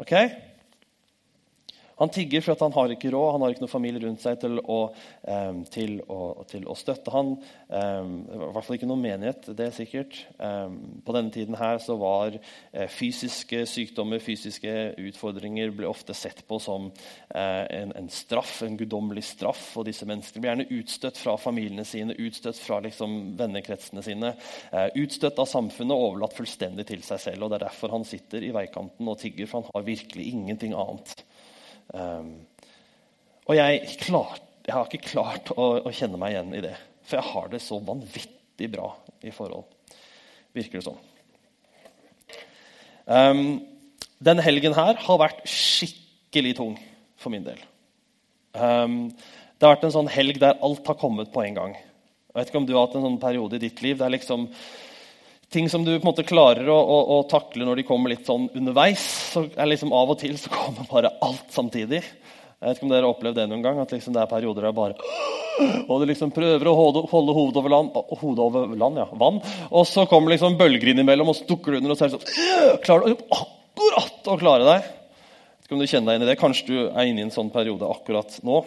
Ok? 0.00 0.16
Han 1.96 2.10
tigger 2.12 2.42
for 2.44 2.52
at 2.52 2.60
han 2.60 2.74
har 2.76 2.92
ikke 2.92 3.10
råd, 3.14 3.30
han 3.32 3.42
har 3.44 3.54
ikke 3.54 3.62
noen 3.64 3.72
familie 3.72 4.02
rundt 4.04 4.20
seg 4.20 4.36
til 4.42 4.58
å, 4.60 4.78
um, 5.24 5.62
til 5.72 5.94
å, 6.12 6.18
til 6.50 6.66
å 6.68 6.76
støtte 6.76 7.12
han. 7.14 7.30
Um, 7.70 8.10
I 8.28 8.40
hvert 8.52 8.66
fall 8.66 8.76
ikke 8.76 8.88
noen 8.90 9.04
menighet, 9.04 9.48
det 9.56 9.68
er 9.70 9.76
sikkert. 9.76 10.18
Um, 10.36 10.76
på 11.06 11.14
denne 11.16 11.32
tiden 11.32 11.56
her 11.56 11.80
så 11.80 11.96
var 12.00 12.36
uh, 12.36 12.84
fysiske 12.92 13.62
sykdommer, 13.70 14.20
fysiske 14.20 14.74
utfordringer, 15.06 15.72
ble 15.76 15.88
ofte 15.88 16.12
sett 16.16 16.42
på 16.48 16.58
som 16.60 16.90
uh, 16.90 17.64
en, 17.64 17.94
en, 17.96 18.10
straff, 18.12 18.58
en 18.66 18.76
guddommelig 18.76 19.24
straff. 19.30 19.64
Og 19.80 19.88
disse 19.88 20.08
menneskene 20.08 20.44
ble 20.44 20.52
gjerne 20.52 20.68
utstøtt 20.76 21.22
fra 21.22 21.38
familiene 21.40 21.86
sine, 21.88 22.18
utstøtt 22.26 22.60
fra 22.60 22.82
liksom, 22.84 23.16
vennekretsene 23.40 24.04
sine. 24.04 24.34
Uh, 24.68 24.90
utstøtt 25.00 25.40
av 25.40 25.48
samfunnet 25.48 25.96
overlatt 25.96 26.36
fullstendig 26.36 26.90
til 26.92 27.08
seg 27.08 27.24
selv. 27.24 27.46
og 27.46 27.54
Det 27.54 27.62
er 27.62 27.68
derfor 27.70 27.96
han 27.96 28.04
sitter 28.04 28.44
i 28.44 28.52
veikanten 28.52 29.08
og 29.08 29.16
tigger, 29.24 29.48
for 29.48 29.62
han 29.64 29.72
har 29.72 29.88
virkelig 29.88 30.28
ingenting 30.34 30.76
annet. 30.76 31.24
Um, 31.94 32.32
og 33.46 33.54
jeg, 33.54 33.82
klart, 34.02 34.42
jeg, 34.66 34.74
har 34.74 34.88
ikke 34.88 35.10
klart 35.12 35.52
å, 35.54 35.68
å, 35.86 35.92
kjenne 35.94 36.18
meg 36.20 36.34
igjen 36.34 36.54
i 36.58 36.64
det. 36.64 36.74
For 37.06 37.20
jeg 37.20 37.30
har 37.30 37.52
det 37.52 37.62
så 37.62 37.78
vanvittig 37.86 38.70
bra 38.72 38.90
i 39.22 39.32
forhold. 39.34 39.68
Virker 40.56 40.80
det 40.80 40.86
sånn. 40.88 41.02
Um, 43.06 43.42
denne 44.18 44.42
helgen 44.42 44.74
her 44.74 44.98
har 44.98 45.20
vært 45.22 45.44
skikkelig 45.50 46.56
tung 46.58 46.74
for 47.20 47.30
min 47.34 47.46
del. 47.46 47.60
Um, 48.56 49.12
det 49.56 49.66
har 49.66 49.76
vært 49.76 49.86
en 49.88 49.94
sånn 49.94 50.10
helg 50.12 50.40
der 50.42 50.58
alt 50.64 50.88
har 50.88 50.98
kommet 51.00 51.30
på 51.32 51.44
en 51.44 51.56
gang. 51.56 51.76
Jeg 51.76 52.40
vet 52.40 52.50
ikke 52.50 52.60
om 52.60 52.66
du 52.68 52.74
har 52.74 52.88
hatt 52.88 52.96
en 52.98 53.06
sånn 53.06 53.22
periode 53.22 53.56
i 53.56 53.62
ditt 53.62 53.78
liv 53.84 54.00
der 54.00 54.12
liksom 54.12 54.50
ting 55.52 55.68
som 55.70 55.84
du 55.84 55.92
på 55.94 56.02
en 56.02 56.10
måte 56.10 56.26
klarer 56.26 56.68
å, 56.68 56.76
å, 56.76 56.98
å, 57.16 57.18
takle 57.30 57.66
når 57.66 57.80
de 57.80 57.86
kommer 57.88 58.12
litt 58.12 58.26
sånn 58.26 58.48
underveis. 58.56 59.02
så 59.32 59.46
er 59.54 59.70
liksom 59.70 59.94
Av 59.94 60.12
og 60.14 60.20
til 60.20 60.36
så 60.40 60.52
kommer 60.52 60.88
bare 60.90 61.14
alt 61.24 61.52
samtidig. 61.54 62.02
Jeg 62.56 62.70
vet 62.70 62.78
ikke 62.78 62.86
om 62.86 62.92
dere 62.92 63.04
har 63.04 63.12
opplevd 63.12 63.38
det 63.38 63.48
noen 63.50 63.64
gang, 63.64 63.80
at 63.82 63.92
liksom 63.92 64.14
det 64.16 64.22
er 64.22 64.30
perioder 64.30 64.64
der 64.64 64.76
bare 64.76 64.96
Og 65.90 66.00
du 66.00 66.06
liksom 66.08 66.32
prøver 66.36 66.68
å 66.68 66.74
holde, 66.76 67.04
hodet 67.10 67.60
over 67.60 67.72
land, 67.72 67.98
hodet 68.20 68.44
over 68.44 68.72
land, 68.76 69.00
ja, 69.00 69.06
vann, 69.20 69.42
og 69.70 69.84
så 69.88 70.06
kommer 70.08 70.32
liksom 70.32 70.56
bølger 70.60 70.92
innimellom, 70.92 71.30
og 71.32 71.36
så 71.38 71.46
dukker 71.48 71.76
du 71.76 71.80
under, 71.80 71.92
og 71.94 72.00
er 72.00 72.12
det 72.12 72.16
sånn 72.16 72.80
Klarer 72.86 73.12
du 73.12 73.22
akkurat 73.36 74.32
å 74.32 74.38
klare 74.40 74.66
deg? 74.68 74.88
Jeg 74.88 75.60
vet 75.60 75.68
ikke 75.68 75.76
om 75.76 75.84
du 75.84 75.90
kjenner 75.90 76.10
deg 76.10 76.18
inn 76.18 76.26
i 76.26 76.30
det. 76.30 76.40
Kanskje 76.40 76.66
du 76.68 76.76
er 76.86 77.08
inne 77.08 77.22
i 77.22 77.26
en 77.26 77.34
sånn 77.34 77.52
periode 77.52 77.88
akkurat 77.90 78.36
nå. 78.46 78.60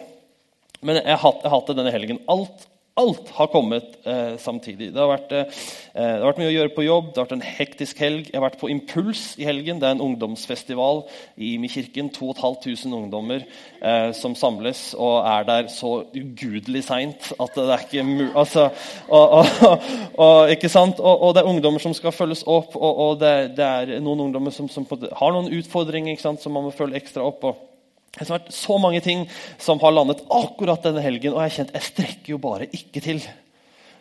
Men 0.86 1.00
jeg 1.00 1.16
har 1.22 1.52
hatt 1.54 1.70
det 1.70 1.76
denne 1.78 1.92
helgen. 1.94 2.20
Alt 2.30 2.66
Alt 2.98 3.28
har 3.36 3.46
kommet 3.46 4.06
eh, 4.06 4.36
samtidig. 4.36 4.90
Det 4.92 4.98
har, 4.98 5.08
vært, 5.12 5.30
eh, 5.32 5.60
det 5.94 6.02
har, 6.02 6.24
vært, 6.26 6.40
mye 6.42 6.50
å 6.50 6.54
gjøre 6.56 6.72
på 6.74 6.84
jobb, 6.84 7.06
det 7.10 7.20
har 7.20 7.28
vært 7.28 7.36
en 7.36 7.46
hektisk 7.46 8.02
helg. 8.02 8.26
Jeg 8.26 8.36
har 8.36 8.44
vært 8.44 8.58
på 8.60 8.70
Impuls 8.72 9.22
i 9.38 9.46
helgen. 9.46 9.78
Det 9.78 9.86
er 9.86 9.94
en 9.94 10.02
ungdomsfestival 10.04 11.04
i 11.38 11.52
Imi-kirken. 11.54 12.10
2500 12.10 12.98
ungdommer 12.98 13.46
eh, 13.46 14.10
som 14.16 14.34
samles 14.36 14.90
og 14.98 15.22
er 15.22 15.46
der 15.46 15.70
så 15.72 15.92
ugudelig 16.10 16.82
seint 16.88 17.30
at 17.40 17.56
det 17.56 17.66
er 17.70 17.86
ikke 17.86 18.04
mulig 18.06 18.28
altså, 18.38 18.66
og, 19.08 19.38
og, 19.38 19.88
og, 20.26 20.52
ikke 20.52 20.72
sant? 20.72 20.98
Og, 20.98 21.30
det 21.34 21.44
er 21.44 21.50
ungdommer 21.50 21.82
som 21.82 21.94
skal 21.96 22.14
følges 22.14 22.42
opp, 22.50 22.74
og, 22.76 23.20
det, 23.22 23.54
det, 23.56 23.64
er 23.66 24.02
noen 24.02 24.26
ungdommer 24.26 24.54
som, 24.54 24.68
som 24.68 24.86
har 24.90 25.34
noen 25.36 25.52
utfordringer 25.60 26.18
som 26.20 26.38
man 26.52 26.66
må 26.66 26.74
følge 26.74 26.98
ekstra 27.00 27.24
opp. 27.26 27.44
og 27.46 27.69
det 28.18 28.26
har 28.26 28.40
vært 28.40 28.54
så 28.54 28.76
mange 28.82 29.00
ting 29.04 29.28
som 29.62 29.78
har 29.82 29.94
landet 29.94 30.24
akkurat 30.34 30.82
denne 30.82 31.02
helgen, 31.04 31.36
og 31.36 31.44
jeg 31.44 31.50
har 31.50 31.56
kjent 31.60 31.76
jeg 31.76 31.88
strekker 31.92 32.32
jo 32.34 32.40
bare 32.42 32.66
ikke 32.74 33.02
til. 33.04 33.22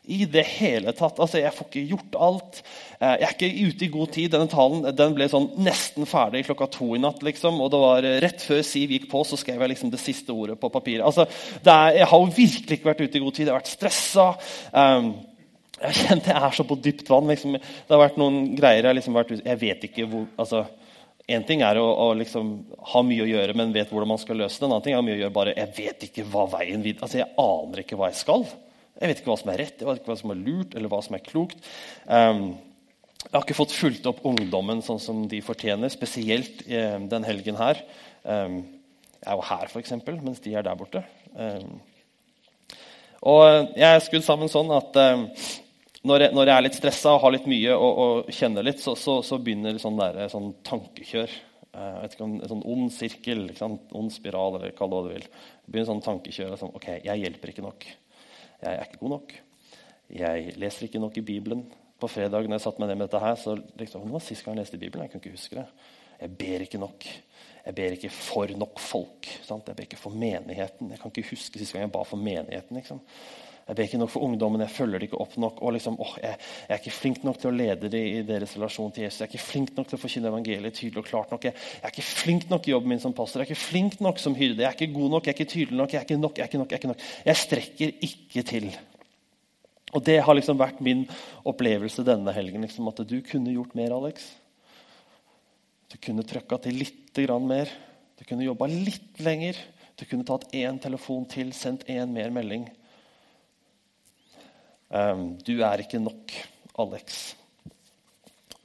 I 0.09 0.23
det 0.25 0.41
hele 0.55 0.89
tatt. 0.97 1.19
Altså, 1.21 1.37
Jeg 1.37 1.53
får 1.53 1.67
ikke 1.67 1.89
gjort 1.91 2.15
alt. 2.17 2.61
Eh, 2.97 3.11
jeg 3.21 3.27
er 3.27 3.35
ikke 3.35 3.67
ute 3.67 3.85
i 3.85 3.89
god 3.93 4.11
tid. 4.15 4.31
Denne 4.33 4.49
talen 4.49 4.95
den 4.97 5.13
ble 5.13 5.27
sånn 5.29 5.51
nesten 5.61 6.09
ferdig 6.09 6.41
klokka 6.47 6.65
to 6.73 6.87
i 6.97 7.01
natt. 7.03 7.21
liksom, 7.21 7.59
og 7.61 7.69
det 7.69 7.81
var 7.83 8.07
eh, 8.07 8.17
Rett 8.23 8.41
før 8.41 8.63
Siv 8.65 8.95
gikk 8.95 9.05
på, 9.11 9.21
så 9.21 9.37
skrev 9.37 9.61
jeg 9.61 9.75
liksom 9.75 9.91
det 9.93 10.01
siste 10.01 10.33
ordet 10.33 10.57
på 10.57 10.71
papiret. 10.73 11.05
Altså, 11.05 11.27
er, 11.61 11.99
Jeg 11.99 12.09
har 12.09 12.23
jo 12.23 12.33
virkelig 12.39 12.79
ikke 12.79 12.89
vært 12.89 13.05
ute 13.05 13.19
i 13.19 13.23
god 13.27 13.37
tid. 13.37 13.45
Jeg 13.45 13.53
har 13.53 13.61
vært 13.61 13.75
stressa. 13.75 14.27
Um, 14.73 15.13
jeg 15.77 15.85
har 15.85 15.99
kjent 16.01 16.33
jeg 16.33 16.43
er 16.47 16.57
så 16.57 16.65
på 16.65 16.81
dypt 16.89 17.13
vann. 17.13 17.29
Liksom. 17.29 17.59
Det 17.61 17.93
har 17.93 18.01
vært 18.07 18.17
noen 18.17 18.55
greier 18.57 18.89
jeg 18.89 18.97
liksom 18.97 19.19
vært 19.19 19.35
ute 19.35 19.45
Jeg 19.45 19.61
vet 19.61 19.89
ikke 19.91 20.09
hvor 20.09 20.25
altså, 20.41 20.65
Én 21.29 21.43
ting 21.45 21.61
er 21.61 21.77
å, 21.77 21.85
å 21.85 22.07
liksom 22.17 22.47
ha 22.93 23.01
mye 23.05 23.21
å 23.21 23.29
gjøre, 23.29 23.53
men 23.57 23.73
vet 23.75 23.91
hvordan 23.93 24.09
man 24.15 24.21
skal 24.21 24.39
løse 24.41 24.57
det. 24.57 24.65
En 24.65 24.71
annen 24.71 24.85
ting 24.87 24.95
er 24.97 25.03
mye 25.05 25.17
å 25.17 25.21
gjøre 25.23 25.35
bare 25.35 25.53
Jeg 25.57 25.73
vet 25.77 26.05
ikke 26.07 26.25
hva 26.31 26.47
veien 26.55 26.81
videre 26.81 27.05
altså, 27.05 27.19
Jeg 27.21 27.29
aner 27.43 27.83
ikke 27.83 27.99
hva 27.99 28.09
jeg 28.09 28.17
skal. 28.23 28.47
Jeg 28.99 29.11
vet 29.11 29.21
ikke 29.21 29.31
hva 29.31 29.37
som 29.39 29.51
er 29.53 29.61
rett, 29.61 29.77
jeg 29.79 29.87
vet 29.87 30.01
ikke 30.01 30.11
hva 30.11 30.17
som 30.19 30.33
er 30.33 30.41
lurt, 30.41 30.73
eller 30.75 30.91
hva 30.91 30.99
som 31.05 31.15
er 31.15 31.23
klokt. 31.23 31.61
Um, 32.09 32.41
jeg 33.19 33.35
har 33.35 33.45
ikke 33.45 33.57
fått 33.59 33.75
fulgt 33.75 34.09
opp 34.09 34.19
ungdommen 34.27 34.81
sånn 34.83 34.99
som 35.03 35.21
de 35.31 35.39
fortjener, 35.45 35.91
spesielt 35.93 36.65
um, 36.65 37.05
den 37.11 37.27
helgen 37.27 37.59
her. 37.59 37.79
Um, 38.25 38.57
jeg 39.19 39.29
er 39.31 39.37
jo 39.37 39.45
her, 39.51 39.69
f.eks., 39.69 39.95
mens 40.09 40.43
de 40.43 40.55
er 40.55 40.65
der 40.65 40.79
borte. 40.79 41.03
og 43.19 43.43
jeg 43.75 43.87
er 43.87 44.03
skrudd 44.03 44.23
sammen 44.23 44.51
sånn 44.51 44.71
at 44.71 44.95
når 46.07 46.23
jeg, 46.23 46.31
når 46.35 46.47
jeg, 46.47 46.55
er 46.55 46.63
litt 46.63 46.77
stressa 46.77 47.11
og 47.15 47.21
har 47.25 47.33
litt 47.35 47.47
mye 47.49 47.75
og, 47.75 48.01
og 48.03 48.29
kjenner 48.31 48.63
litt, 48.63 48.79
så, 48.79 48.95
så, 48.95 49.17
så 49.25 49.39
begynner 49.43 49.79
sånn, 49.81 49.99
der, 49.99 50.21
sånn 50.31 50.53
tankekjør. 50.67 51.33
Eh, 51.69 51.97
vet 52.03 52.15
ikke 52.15 52.25
om 52.25 52.37
En 52.39 52.51
sånn 52.53 52.63
ond 52.71 52.93
sirkel, 52.95 53.43
ond 53.59 54.13
spiral, 54.13 54.57
eller 54.57 54.73
kall 54.77 54.93
det 54.93 54.99
hva 54.99 55.05
du 55.05 55.11
vil. 55.13 55.27
Begynner 55.67 55.89
sånn 55.91 56.05
tankekjør. 56.05 56.55
Sånn, 56.61 56.73
ok, 56.79 56.89
jeg 57.03 57.23
hjelper 57.25 57.53
ikke 57.53 57.65
nok. 57.65 57.85
Jeg 58.59 58.71
er 58.71 58.87
ikke 58.87 59.01
god 59.03 59.15
nok. 59.17 59.35
Jeg 60.09 60.55
leser 60.59 60.87
ikke 60.87 61.03
nok 61.03 61.19
i 61.19 61.25
Bibelen. 61.25 61.67
På 61.99 62.07
fredag 62.07 62.47
når 62.47 62.57
jeg 62.57 62.63
satte 62.63 62.81
meg 62.81 62.93
ned 62.93 63.01
med 63.01 63.09
dette 63.09 63.23
her, 63.23 63.35
så 63.37 63.57
liksom, 63.59 64.07
det 64.07 64.15
var 64.15 64.23
sist 64.23 64.45
gang 64.45 64.55
jeg 64.55 64.63
leste 64.63 64.79
Bibelen. 64.79 65.03
Jeg 65.05 65.13
kunne 65.13 65.25
ikke 65.25 65.35
huske 65.35 65.59
det. 65.59 65.67
Jeg 66.19 66.35
ber 66.39 66.65
ikke 66.65 66.81
nok. 66.81 67.09
Jeg 67.65 67.75
ber 67.75 67.95
ikke 67.95 68.11
for 68.15 68.55
nok 68.63 68.79
folk. 68.81 69.29
Sant? 69.43 69.67
Jeg 69.67 69.75
ber 69.75 69.87
ikke 69.87 69.99
for 69.99 70.15
menigheten. 70.15 70.89
Jeg 70.95 71.01
kan 71.03 71.11
ikke 71.11 71.35
huske 71.35 71.59
sist 71.59 71.75
gang 71.75 71.85
jeg 71.85 71.93
ba 71.93 72.07
for 72.07 72.19
menigheten. 72.19 72.79
Liksom. 72.79 73.03
Jeg 73.69 73.77
ber 73.77 73.85
ikke 73.85 73.99
nok 74.01 74.09
for 74.09 74.25
ungdommen, 74.25 74.63
jeg 74.65 74.73
følger 74.73 74.97
det 74.97 75.07
ikke 75.11 75.19
opp 75.21 75.35
nok. 75.37 75.59
og 75.61 75.75
liksom, 75.75 75.99
åh, 76.01 76.15
jeg, 76.23 76.37
jeg, 76.41 76.69
er 76.73 76.79
ikke 76.79 76.93
flink 76.95 77.19
nok 77.27 77.37
til 77.37 77.51
å 77.51 77.53
lede 77.53 77.91
dem 77.93 78.05
i 78.07 78.23
deres 78.25 78.55
relasjon 78.57 78.89
til 78.95 79.03
Jesus. 79.03 79.19
Jeg 79.21 79.27
er 79.27 79.29
ikke 79.29 79.45
flink 79.45 79.75
nok 79.77 79.91
til 79.91 79.99
å 79.99 80.01
forkynne 80.01 80.31
evangeliet 80.31 80.73
tydelig 80.79 81.03
og 81.03 81.09
klart 81.11 81.35
nok. 81.35 81.45
Jeg, 81.45 81.53
jeg, 81.53 81.83
er 81.85 81.93
ikke 81.93 82.05
flink 82.07 82.47
nok 82.49 82.65
i 82.65 82.73
jobben 82.73 82.89
min 82.95 83.03
som 83.03 83.13
pastor. 83.13 83.43
Jeg 83.43 83.45
er 83.45 83.53
ikke 83.53 83.67
flink 83.67 83.99
nok 84.01 84.23
som 84.23 84.37
hyrde. 84.39 84.63
Jeg 84.63 84.71
er 84.71 84.73
ikke 84.73 84.95
god 84.95 85.13
nok, 85.13 85.29
jeg 85.29 85.35
er 85.35 85.37
ikke 85.37 85.53
tydelig 85.53 85.77
nok. 85.83 85.93
Jeg 85.93 86.01
er 86.01 86.07
ikke 86.07 86.17
nok, 86.23 86.39
jeg 86.41 86.47
er 86.47 86.49
ikke 86.49 86.61
nok. 86.63 86.73
Jeg, 86.73 86.79
er 86.79 86.81
ikke 86.81 86.91
nok. 86.95 87.05
jeg 87.29 87.41
strekker 87.43 87.93
ikke 88.09 88.45
til. 88.55 88.67
Og 89.93 90.05
Det 90.09 90.17
har 90.25 90.39
liksom 90.39 90.57
vært 90.57 90.81
min 90.85 91.05
opplevelse 91.53 92.07
denne 92.09 92.33
helgen. 92.33 92.65
Liksom, 92.65 92.89
at 92.89 93.03
du 93.05 93.19
kunne 93.21 93.53
gjort 93.53 93.77
mer, 93.77 93.93
Alex. 93.93 94.31
Du 95.93 95.97
kunne 96.01 96.25
trøkka 96.25 96.57
til 96.65 96.81
litt 96.81 97.21
mer. 97.45 97.69
Du 98.17 98.25
kunne 98.25 98.49
jobba 98.49 98.65
litt 98.65 99.21
lenger. 99.21 99.61
Du 99.93 100.09
kunne 100.09 100.25
tatt 100.25 100.49
én 100.57 100.81
telefon 100.81 101.29
til, 101.29 101.53
sendt 101.53 101.85
én 101.85 102.09
mer 102.09 102.33
melding. 102.33 102.65
Um, 104.89 105.35
du 105.45 105.59
er 105.61 105.83
ikke 105.83 106.01
nok, 106.01 106.33
Alex. 106.81 107.35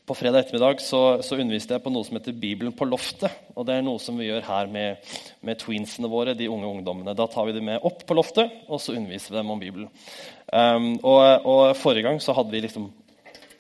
På 0.05 0.13
fredag 0.17 0.43
ettermiddag 0.43 0.83
så, 0.85 1.23
så, 1.25 1.37
underviste 1.41 1.73
jeg 1.73 1.81
på 1.85 1.91
noe 1.93 2.05
som 2.05 2.19
heter 2.19 2.35
Bibelen 2.37 2.75
på 2.77 2.85
loftet. 2.89 3.33
og 3.57 3.65
Det 3.65 3.77
er 3.77 3.85
noe 3.85 4.01
som 4.01 4.19
vi 4.21 4.27
gjør 4.29 4.45
her 4.45 4.69
med, 4.73 5.15
med 5.45 5.61
tweensene 5.61 6.11
våre, 6.13 6.35
de 6.37 6.49
unge 6.53 6.69
ungdommene. 6.69 7.15
Da 7.17 7.25
tar 7.33 7.49
vi 7.49 7.55
dem 7.57 7.65
med 7.69 7.85
opp 7.89 8.05
på 8.09 8.17
loftet, 8.17 8.53
og 8.69 8.83
så 8.85 8.97
underviser 8.97 9.33
vi 9.33 9.41
dem 9.41 9.55
om 9.55 9.63
Bibelen. 9.63 9.89
Um, 10.53 10.91
og, 11.01 11.23
og, 11.49 11.63
Forrige 11.81 12.05
gang 12.09 12.21
så 12.21 12.37
hadde 12.37 12.53
vi 12.53 12.61
liksom 12.67 12.91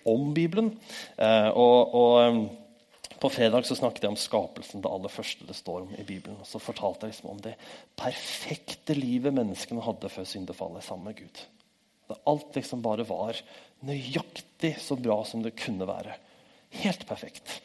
om 0.05 0.29
Bibelen. 0.37 0.75
Uh, 1.17 1.49
og, 1.57 1.97
og 1.97 3.19
på 3.25 3.33
fredag 3.33 3.65
så 3.65 3.77
snakket 3.79 4.05
jeg 4.05 4.13
om 4.13 4.21
skapelsen, 4.21 4.85
det 4.85 4.93
aller 4.93 5.13
første 5.13 5.49
det 5.49 5.57
står 5.57 5.87
om 5.87 5.97
i 5.97 6.05
Bibelen. 6.05 6.37
Og 6.45 6.49
så 6.49 6.61
fortalte 6.61 7.09
jeg 7.09 7.17
liksom 7.17 7.33
om 7.33 7.41
det 7.45 7.57
perfekte 7.97 8.97
livet 9.01 9.33
menneskene 9.33 9.85
hadde 9.85 10.13
før 10.13 10.29
syndefallet 10.29 10.85
sammen 10.85 11.09
med 11.09 11.25
Gud. 11.25 11.45
Da 12.09 12.19
alt 12.31 12.57
liksom 12.57 12.83
bare 12.85 13.07
var 13.09 13.39
nøyaktig 13.85 14.75
så 14.81 14.97
bra 15.01 15.21
som 15.29 15.43
det 15.45 15.57
kunne 15.61 15.89
være. 15.89 16.17
Helt 16.83 17.07
perfekt. 17.09 17.61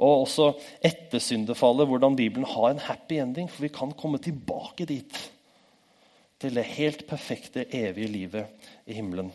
Og 0.00 0.24
også 0.24 0.52
etter 0.84 1.20
syndefallet, 1.20 1.88
hvordan 1.88 2.16
Bibelen 2.16 2.48
har 2.48 2.70
en 2.70 2.82
happy 2.86 3.20
ending. 3.20 3.50
For 3.50 3.66
vi 3.66 3.72
kan 3.74 3.92
komme 3.96 4.20
tilbake 4.22 4.88
dit. 4.88 5.20
Til 6.40 6.56
det 6.56 6.64
helt 6.78 7.04
perfekte, 7.08 7.66
evige 7.76 8.08
livet 8.08 8.68
i 8.88 8.96
himmelen. 8.96 9.28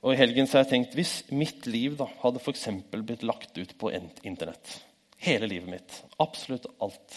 Og 0.00 0.14
I 0.14 0.20
helgen 0.20 0.46
så 0.48 0.58
har 0.58 0.64
jeg 0.64 0.72
tenkt 0.74 0.94
hvis 0.96 1.16
mitt 1.34 1.66
liv 1.68 1.98
da, 1.98 2.06
hadde 2.22 2.40
for 2.40 2.56
blitt 3.04 3.26
lagt 3.26 3.58
ut 3.58 3.74
på 3.76 3.90
Internett 3.92 4.78
Hele 5.20 5.50
livet 5.50 5.68
mitt. 5.68 5.96
Absolutt 6.16 6.64
alt. 6.80 7.16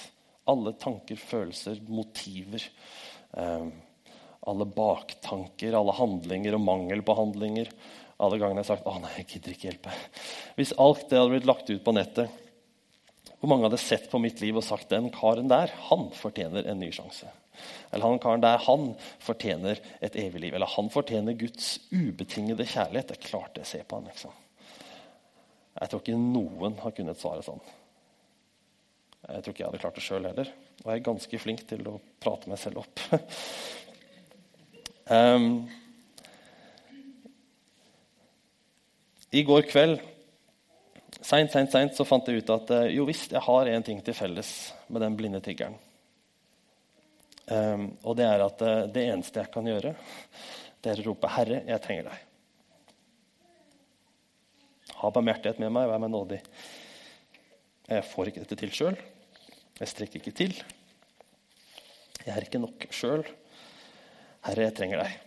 Alle 0.52 0.74
tanker, 0.76 1.16
følelser, 1.16 1.78
motiver. 1.88 2.66
Eh, 3.32 3.70
alle 4.50 4.68
baktanker, 4.68 5.76
alle 5.78 5.96
handlinger 5.96 6.58
og 6.58 6.64
mangel 6.66 7.04
på 7.06 7.16
handlinger. 7.16 7.70
Alle 8.24 8.40
gangene 8.40 8.62
jeg 8.62 8.68
har 8.68 8.76
sagt 8.76 8.88
'Å 8.88 9.02
nei, 9.02 9.12
jeg 9.18 9.28
gidder 9.28 9.54
ikke 9.54 9.70
hjelpe'. 9.70 9.94
Hvis 10.58 10.74
alt 10.78 11.10
det 11.10 11.18
hadde 11.18 11.32
blitt 11.32 11.50
lagt 11.50 11.70
ut 11.70 11.84
på 11.84 11.94
nettet, 11.96 12.30
hvor 13.40 13.50
mange 13.50 13.68
hadde 13.68 13.80
sett 13.80 14.10
på 14.12 14.20
mitt 14.20 14.42
liv 14.42 14.56
og 14.56 14.64
sagt 14.64 14.90
'Den 14.90 15.10
karen 15.10 15.48
der, 15.48 15.68
han 15.90 16.10
fortjener 16.12 16.68
en 16.68 16.80
ny 16.80 16.92
sjanse'? 16.92 17.32
Eller 17.92 18.06
han 18.06 18.20
karen 18.20 18.42
der, 18.42 18.58
han 18.58 18.96
fortjener 19.20 19.80
et 20.02 20.16
evig 20.16 20.42
liv. 20.42 20.54
Eller 20.54 20.68
han 20.68 20.90
fortjener 20.90 21.38
Guds 21.38 21.80
ubetingede 21.92 22.66
kjærlighet. 22.66 23.08
Det 23.08 23.18
er 23.18 23.28
klart 23.30 23.58
jeg 23.58 23.66
ser 23.66 23.84
på 23.84 23.96
han, 23.96 24.06
liksom. 24.06 24.32
Jeg 25.80 25.90
tror 25.90 26.02
ikke 26.02 26.18
noen 26.18 26.78
har 26.80 26.92
kunnet 26.92 27.20
svare 27.22 27.44
sånn. 27.46 27.62
Jeg 29.24 29.44
tror 29.44 29.54
ikke 29.54 29.64
jeg 29.64 29.70
hadde 29.70 29.82
klart 29.84 29.96
det 29.96 30.04
sjøl 30.04 30.28
heller. 30.28 30.50
Og 30.84 30.90
jeg 30.92 31.00
er 31.00 31.06
ganske 31.06 31.40
flink 31.40 31.68
til 31.68 31.88
å 31.88 32.00
prate 32.20 32.50
meg 32.50 32.60
selv 32.60 32.84
opp. 32.84 33.00
um, 35.10 35.48
I 39.34 39.42
går 39.48 39.66
kveld 39.66 40.02
seint, 41.24 41.52
seint, 41.52 41.72
seint 41.72 41.96
så 41.98 42.06
fant 42.08 42.28
jeg 42.28 42.44
ut 42.44 42.52
at 42.54 42.74
eh, 42.76 42.92
jo 42.98 43.08
visst, 43.08 43.34
jeg 43.34 43.42
har 43.44 43.70
en 43.72 43.86
ting 43.86 44.02
til 44.06 44.16
felles 44.18 44.52
med 44.90 45.02
den 45.04 45.16
blinde 45.18 45.42
tiggeren. 45.44 45.80
Um, 47.44 47.90
og 48.08 48.16
det 48.16 48.28
er 48.28 48.40
at 48.40 48.62
uh, 48.64 48.86
det 48.88 49.02
eneste 49.12 49.42
jeg 49.42 49.52
kan 49.52 49.66
gjøre, 49.68 49.96
det 50.84 50.92
er 50.92 51.02
å 51.02 51.08
rope 51.10 51.28
'Herre, 51.28 51.60
jeg 51.68 51.84
trenger 51.84 52.08
deg'. 52.08 52.22
Ha 55.02 55.12
barmhjertighet 55.12 55.60
med 55.60 55.74
meg, 55.76 55.90
vær 55.92 56.00
meg 56.00 56.14
nådig. 56.14 56.40
Jeg 57.90 58.06
får 58.08 58.30
ikke 58.30 58.44
dette 58.46 58.60
til 58.62 58.72
sjøl. 58.72 58.98
Jeg 59.80 59.92
strekker 59.92 60.22
ikke 60.22 60.36
til. 60.38 60.54
Jeg 62.24 62.32
er 62.32 62.46
ikke 62.46 62.62
nok 62.64 62.88
sjøl. 62.96 63.26
Herre, 64.44 64.68
jeg 64.68 64.76
trenger 64.78 65.04
deg. 65.04 65.20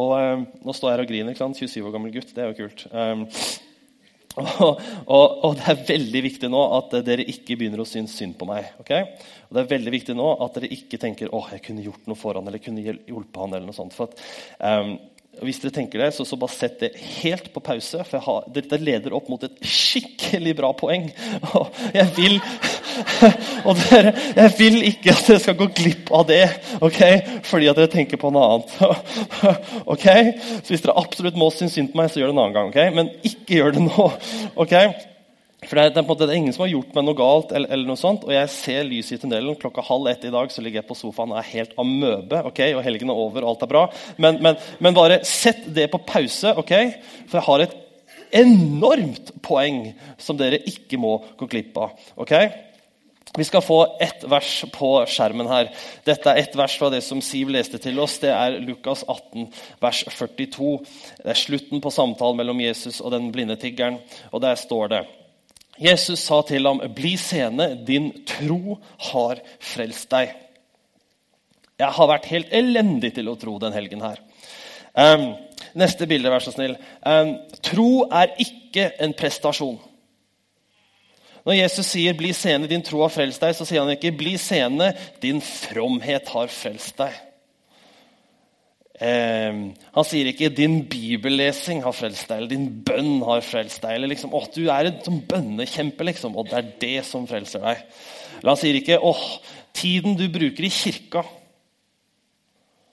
Og 0.00 0.14
eh, 0.16 0.46
Nå 0.64 0.74
står 0.76 0.90
jeg 0.90 0.96
her 0.96 1.04
og 1.04 1.10
griner. 1.10 1.36
27 1.36 1.82
år 1.84 1.92
gammel 1.94 2.14
gutt. 2.14 2.32
Det 2.32 2.44
er 2.44 2.52
jo 2.52 2.64
kult. 2.64 2.86
Um, 2.92 3.26
og, 4.40 4.80
og, 5.04 5.26
og, 5.44 5.56
det 5.58 5.66
er 5.68 5.84
veldig 5.90 6.22
viktig 6.24 6.48
nå 6.48 6.60
at 6.78 6.94
dere 7.04 7.26
ikke 7.28 7.58
begynner 7.60 7.82
å 7.82 7.88
synes 7.88 8.14
synd 8.16 8.38
på 8.40 8.48
meg. 8.48 8.70
Okay? 8.80 9.04
Og 9.48 9.56
det 9.56 9.64
er 9.64 9.72
veldig 9.74 9.92
viktig 9.92 10.16
nå 10.16 10.28
at 10.46 10.56
dere 10.56 10.72
ikke 10.72 11.00
tenker 11.02 11.32
åh, 11.36 11.50
jeg 11.52 11.64
kunne 11.66 11.84
gjort 11.84 12.08
noe 12.08 12.18
for 12.18 12.40
han, 12.40 12.48
eller 12.48 12.62
kunne 12.64 12.84
hjulpet 12.86 13.42
han, 13.44 13.52
eller 13.52 13.68
noe 13.68 13.76
sånt. 13.76 13.96
For 13.96 14.08
at, 14.08 14.24
um, 14.64 14.94
hvis 15.40 15.60
dere 15.62 15.72
tenker 15.72 16.00
det, 16.00 16.10
så, 16.16 16.24
så, 16.28 16.36
bare 16.40 16.52
sett 16.52 16.80
det 16.80 16.90
helt 17.20 17.52
på 17.52 17.60
pause. 17.64 18.00
For 18.08 18.24
har, 18.24 18.48
dette 18.52 18.80
leder 18.80 19.16
opp 19.16 19.28
mot 19.32 19.44
et 19.44 19.60
skikkelig 19.64 20.56
bra 20.58 20.72
poeng. 20.76 21.08
Og 21.58 21.82
jeg 21.92 22.08
vil, 22.16 22.40
og 23.68 23.78
dere, 23.84 24.14
jeg 24.36 24.54
vil 24.58 24.80
ikke 24.88 25.14
at 25.14 25.28
dere 25.28 25.44
skal 25.44 25.58
gå 25.60 25.68
glipp 25.76 26.12
av 26.14 26.26
det 26.28 26.42
ok? 26.80 27.00
fordi 27.46 27.70
at 27.70 27.78
dere 27.78 27.92
tenker 27.92 28.20
på 28.20 28.32
noe 28.34 28.48
annet. 28.56 28.74
ok? 29.94 30.08
Så 30.62 30.74
hvis 30.74 30.84
dere 30.84 30.98
absolutt 31.00 31.38
må 31.38 31.50
synes 31.54 31.76
synd 31.78 31.92
på 31.92 32.00
meg, 32.00 32.10
så 32.12 32.22
gjør 32.22 32.32
det 32.32 32.36
en 32.36 32.44
annen 32.44 32.58
gang. 32.58 32.72
ok? 32.72 32.98
Men 32.98 33.10
ikke 33.26 33.58
gjør 33.58 33.76
det 33.76 33.86
nå. 33.86 34.10
ok? 34.64 34.76
For 35.62 35.78
det 35.78 35.82
er, 35.82 35.92
det, 35.94 36.02
er, 36.02 36.16
det 36.18 36.26
er, 36.26 36.34
ingen 36.40 36.54
som 36.54 36.64
har 36.64 36.72
gjort 36.72 36.96
meg 36.96 37.04
noe 37.06 37.18
galt, 37.18 37.52
eller, 37.54 37.70
eller 37.70 37.86
noe 37.86 38.00
sånt, 38.00 38.24
og 38.26 38.32
jeg 38.34 38.50
ser 38.50 38.88
lyset 38.88 39.14
i 39.14 39.20
tunnelen. 39.22 39.54
Klokka 39.60 39.84
halv 39.86 40.08
ett 40.10 40.24
i 40.26 40.32
dag 40.34 40.50
så 40.50 40.64
ligger 40.64 40.80
jeg 40.80 40.88
på 40.88 40.96
sofaen 40.98 41.30
og 41.30 41.38
er 41.38 41.52
helt 41.52 41.76
amøbe. 41.78 42.40
Okay? 42.50 42.74
Og 42.74 42.82
helgen 42.82 43.12
er 43.12 43.20
over, 43.26 43.44
og 43.44 43.52
alt 43.52 43.62
er 43.62 43.70
bra. 43.70 43.84
Men, 44.18 44.40
men, 44.42 44.58
men, 44.82 44.96
bare 44.96 45.20
sett 45.28 45.68
det 45.70 45.86
på 45.92 46.02
pause, 46.08 46.50
ok? 46.58 46.74
for 47.30 47.38
jeg 47.38 47.46
har 47.46 47.64
et 47.66 47.78
enormt 48.42 49.30
poeng 49.44 49.84
som 50.20 50.38
dere 50.40 50.58
ikke 50.66 50.98
må 50.98 51.14
gå 51.38 51.46
glipp 51.52 51.78
av. 51.78 51.94
ok? 52.24 52.34
Vi 53.36 53.44
skal 53.44 53.62
få 53.64 53.78
ett 54.00 54.24
vers 54.28 54.64
på 54.74 54.90
skjermen 55.08 55.48
her. 55.48 55.70
Dette 56.04 56.30
er 56.30 56.42
ett 56.42 56.56
vers 56.58 56.74
fra 56.76 56.90
det 56.92 57.00
som 57.06 57.22
Siv 57.24 57.48
leste 57.54 57.78
til 57.80 58.00
oss. 58.02 58.18
Det 58.20 58.28
er 58.28 58.58
Lukas 58.60 59.06
18, 59.08 59.46
vers 59.80 60.02
42. 60.10 60.72
Det 61.22 61.32
er 61.32 61.40
slutten 61.40 61.80
på 61.80 61.92
samtalen 61.94 62.42
mellom 62.42 62.60
Jesus 62.60 63.00
og 63.00 63.14
den 63.14 63.30
blinde 63.32 63.56
tiggeren. 63.56 64.02
Og 64.32 64.44
der 64.44 64.58
står 64.60 64.92
det 64.92 65.02
Jesus 65.80 66.20
sa 66.20 66.42
til 66.42 66.66
ham, 66.66 66.80
'Bli 66.94 67.16
sene, 67.16 67.84
din 67.86 68.12
tro 68.26 68.78
har 68.98 69.40
frelst 69.60 70.10
deg'. 70.12 70.34
Jeg 71.78 71.88
har 71.88 72.06
vært 72.06 72.28
helt 72.30 72.52
elendig 72.52 73.14
til 73.14 73.28
å 73.28 73.38
tro 73.40 73.58
den 73.58 73.72
helgen 73.72 74.00
her. 74.04 74.20
Um, 74.94 75.34
neste 75.74 76.06
bilde, 76.06 76.30
vær 76.30 76.44
så 76.44 76.52
snill. 76.52 76.76
Um, 77.06 77.38
tro 77.64 78.04
er 78.12 78.34
ikke 78.38 78.90
en 79.00 79.14
prestasjon. 79.16 79.80
Når 81.42 81.58
Jesus 81.58 81.88
sier 81.90 82.14
'bli 82.14 82.30
seende, 82.36 82.68
din 82.70 82.82
tro 82.82 83.02
har 83.02 83.10
frelst 83.10 83.42
deg', 83.42 83.56
så 83.56 83.66
sier 83.66 83.82
han 83.82 83.90
ikke 83.90 84.14
'bli 84.14 84.36
seende, 84.38 84.92
din 85.20 85.40
fromhet 85.40 86.28
har 86.28 86.46
frelst 86.46 86.96
deg'. 86.96 87.18
Eh, 89.02 89.52
han 89.96 90.04
sier 90.06 90.30
ikke 90.30 90.54
'din 90.54 90.84
bibellesing 90.86 91.82
har 91.82 91.92
frelst 91.92 92.28
deg', 92.28 92.36
eller 92.36 92.48
'din 92.48 92.82
bønn 92.86 93.22
har 93.26 93.40
frelst 93.40 93.82
deg'. 93.82 93.94
eller 93.94 94.08
liksom, 94.08 94.32
åh, 94.32 94.46
'Du 94.54 94.70
er 94.70 94.86
en 94.86 95.02
sånn 95.02 95.26
bønnekjempe, 95.26 96.04
liksom, 96.04 96.36
og 96.36 96.48
det 96.48 96.58
er 96.58 96.72
det 96.78 97.04
som 97.04 97.26
frelser 97.26 97.60
deg'. 97.60 97.82
Eller 98.38 98.50
han 98.50 98.56
sier 98.56 98.74
ikke 98.74 99.02
'åh, 99.02 99.40
tiden 99.74 100.16
du 100.16 100.28
bruker 100.28 100.64
i 100.64 100.70
kirka' 100.70 101.26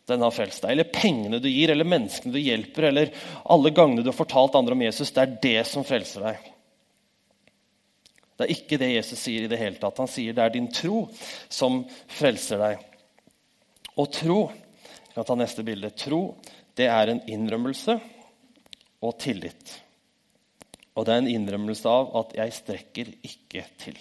den 0.10 0.22
har 0.22 0.32
frelst 0.32 0.64
deg. 0.64 0.72
Eller 0.72 0.84
pengene 0.84 1.40
du 1.42 1.50
gir, 1.50 1.70
eller 1.70 1.86
menneskene 1.86 2.34
du 2.34 2.40
hjelper, 2.40 2.90
eller 2.90 3.12
alle 3.46 3.70
gangene 3.70 4.02
du 4.02 4.10
har 4.10 4.18
fortalt 4.18 4.58
andre 4.58 4.74
om 4.74 4.82
Jesus. 4.82 5.12
Det 5.12 5.22
er 5.22 5.38
det 5.44 5.68
som 5.70 5.86
frelser 5.86 6.26
deg. 6.26 6.50
Det 8.40 8.46
er 8.46 8.56
ikke 8.56 8.78
det 8.80 8.88
Jesus 8.94 9.20
sier 9.20 9.44
i 9.44 9.52
det 9.52 9.58
hele 9.60 9.76
tatt. 9.76 9.98
Han 10.00 10.08
sier 10.08 10.36
det 10.36 10.46
er 10.46 10.54
din 10.54 10.70
tro 10.72 11.02
som 11.52 11.82
frelser 12.08 12.62
deg. 12.62 12.86
Og 14.00 14.08
tro 14.16 14.38
jeg 14.48 15.18
kan 15.18 15.28
ta 15.28 15.36
neste 15.36 15.66
bilde. 15.68 15.90
Tro 16.00 16.22
det 16.80 16.88
er 16.88 17.12
en 17.12 17.20
innrømmelse 17.28 17.98
og 19.04 19.18
tillit. 19.20 19.74
Og 20.96 21.04
det 21.04 21.12
er 21.12 21.20
en 21.26 21.34
innrømmelse 21.34 21.92
av 21.92 22.16
at 22.22 22.32
jeg 22.40 22.56
strekker 22.56 23.12
ikke 23.28 23.66
til. 23.84 24.00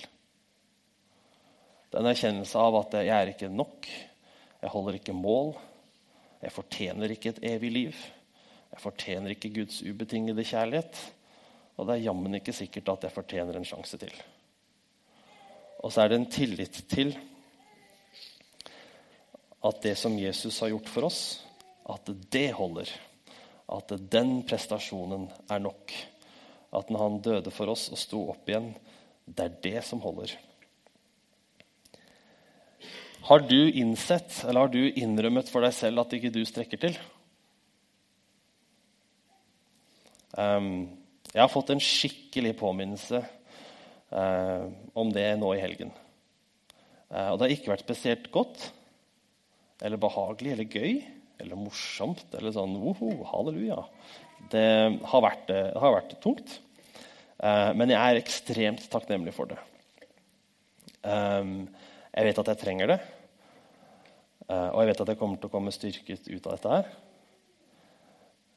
Det 1.89 1.99
er 1.99 2.05
en 2.05 2.13
erkjennelse 2.13 2.63
av 2.63 2.79
at 2.79 2.95
jeg 3.01 3.15
er 3.17 3.33
ikke 3.33 3.51
nok, 3.51 3.91
jeg 4.63 4.71
holder 4.71 5.01
ikke 5.01 5.19
mål. 5.19 5.57
Jeg 6.39 6.55
fortjener 6.55 7.11
ikke 7.11 7.33
et 7.35 7.45
evig 7.51 7.71
liv. 7.75 8.01
Jeg 8.71 8.83
fortjener 8.85 9.35
ikke 9.35 9.51
Guds 9.57 9.81
ubetingede 9.83 10.47
kjærlighet. 10.47 10.99
Og 11.79 11.87
det 11.87 11.95
er 11.95 12.07
jammen 12.09 12.35
ikke 12.41 12.55
sikkert 12.57 12.91
at 12.91 13.07
jeg 13.07 13.15
fortjener 13.15 13.59
en 13.59 13.67
sjanse 13.67 13.99
til. 14.01 14.15
Og 15.79 15.93
så 15.95 16.03
er 16.03 16.11
det 16.11 16.19
en 16.19 16.31
tillit 16.31 16.81
til 16.91 17.13
at 19.69 19.83
det 19.83 19.95
som 19.99 20.17
Jesus 20.19 20.59
har 20.63 20.73
gjort 20.73 20.91
for 20.91 21.07
oss, 21.09 21.21
at 21.89 22.11
det 22.35 22.51
holder. 22.59 22.91
At 23.69 23.93
den 24.11 24.41
prestasjonen 24.49 25.29
er 25.51 25.63
nok. 25.63 25.95
At 26.75 26.91
når 26.91 27.03
han 27.05 27.23
døde 27.25 27.55
for 27.55 27.71
oss 27.73 27.89
og 27.93 28.01
sto 28.01 28.25
opp 28.33 28.51
igjen, 28.51 28.73
det 29.29 29.45
er 29.45 29.59
det 29.65 29.85
som 29.87 30.03
holder. 30.03 30.35
Har 33.29 33.43
du 33.45 33.59
innsett, 33.71 34.31
eller 34.47 34.67
har 34.67 34.73
du 34.73 34.81
innrømmet 34.89 35.51
for 35.53 35.65
deg 35.65 35.75
selv 35.77 36.01
at 36.01 36.15
ikke 36.17 36.33
du 36.33 36.41
strekker 36.49 36.81
til? 36.81 36.99
Um, 40.39 40.87
jeg 41.35 41.43
har 41.43 41.53
fått 41.53 41.73
en 41.75 41.83
skikkelig 41.83 42.55
påminnelse 42.61 43.21
eh, 43.21 44.67
om 44.99 45.13
det 45.13 45.27
nå 45.41 45.53
i 45.55 45.63
helgen. 45.63 45.93
Eh, 47.11 47.29
og 47.31 47.39
det 47.39 47.47
har 47.47 47.55
ikke 47.57 47.73
vært 47.75 47.87
spesielt 47.87 48.31
godt 48.35 48.71
eller 49.85 50.01
behagelig 50.01 50.55
eller 50.55 50.79
gøy 50.79 51.03
eller 51.39 51.61
morsomt 51.61 52.33
eller 52.35 52.55
sånn 52.55 52.79
Woho, 52.83 53.13
halleluja. 53.31 53.83
Det 54.51 54.69
har 55.11 55.25
vært, 55.25 55.47
det 55.51 55.79
har 55.79 55.95
vært 55.95 56.17
tungt. 56.25 56.59
Eh, 57.39 57.71
men 57.79 57.93
jeg 57.93 58.01
er 58.01 58.21
ekstremt 58.21 58.89
takknemlig 58.91 59.35
for 59.37 59.51
det. 59.53 59.61
Um, 61.07 61.69
jeg 62.11 62.27
vet 62.27 62.41
at 62.43 62.51
jeg 62.53 62.61
trenger 62.61 62.91
det. 62.91 62.99
Uh, 64.49 64.73
og 64.73 64.81
jeg 64.81 64.91
vet 64.91 65.03
at 65.05 65.13
jeg 65.13 65.21
kommer 65.21 65.39
til 65.39 65.51
å 65.51 65.53
komme 65.53 65.75
styrket 65.75 66.27
ut 66.27 66.49
av 66.49 66.57
dette 66.57 66.73
her. 66.73 66.91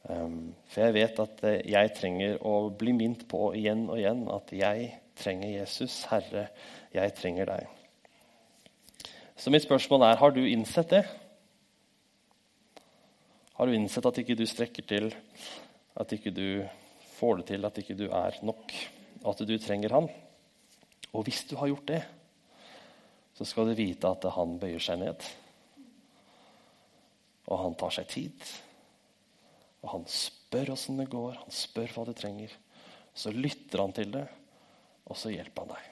Um, 0.10 0.56
for 0.72 0.82
jeg 0.88 0.96
vet 0.96 1.20
at 1.22 1.44
uh, 1.46 1.58
jeg 1.62 1.92
trenger 1.98 2.40
å 2.48 2.72
bli 2.74 2.94
minnet 2.98 3.28
på 3.30 3.52
igjen 3.58 3.84
og 3.86 4.00
igjen 4.00 4.24
at 4.34 4.54
jeg 4.56 4.88
trenger 5.20 5.52
Jesus. 5.54 6.00
Herre, 6.10 6.48
jeg 6.96 7.14
trenger 7.20 7.52
deg. 7.52 7.68
Så 9.38 9.54
mitt 9.54 9.66
spørsmål 9.66 10.08
er 10.08 10.22
har 10.22 10.34
du 10.34 10.42
innsett 10.46 10.90
det? 10.94 11.04
Har 13.58 13.70
du 13.70 13.78
innsett 13.78 14.06
at 14.10 14.18
ikke 14.18 14.38
du 14.38 14.48
strekker 14.50 14.86
til, 14.90 15.12
at 16.02 16.14
ikke 16.16 16.34
du 16.34 16.64
får 17.20 17.42
det 17.42 17.48
til, 17.52 17.66
at 17.68 17.78
ikke 17.78 17.98
du 18.00 18.08
er 18.10 18.40
nok, 18.46 18.74
at 19.28 19.44
du 19.46 19.54
trenger 19.62 19.94
Han? 19.94 20.10
Og 21.14 21.28
hvis 21.28 21.44
du 21.50 21.56
har 21.60 21.70
gjort 21.70 21.88
det, 21.92 22.02
så 23.38 23.46
skal 23.46 23.70
du 23.70 23.78
vite 23.78 24.10
at 24.10 24.26
han 24.36 24.58
bøyer 24.62 24.82
seg 24.82 25.02
ned. 25.02 25.26
Og 27.52 27.64
han 27.66 27.76
tar 27.76 27.94
seg 27.98 28.08
tid. 28.10 28.52
Og 29.82 29.90
han 29.96 30.04
spør 30.10 30.74
åssen 30.76 31.00
det 31.02 31.10
går, 31.12 31.40
han 31.42 31.56
spør 31.56 31.96
hva 31.96 32.06
du 32.10 32.14
trenger. 32.18 32.54
Så 33.18 33.34
lytter 33.34 33.82
han 33.82 33.96
til 33.96 34.14
det, 34.14 34.26
og 35.10 35.18
så 35.20 35.32
hjelper 35.34 35.66
han 35.66 35.74
deg. 35.74 35.88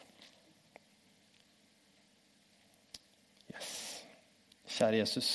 Yes. 3.55 3.71
Kjære 4.69 5.01
Jesus. 5.01 5.31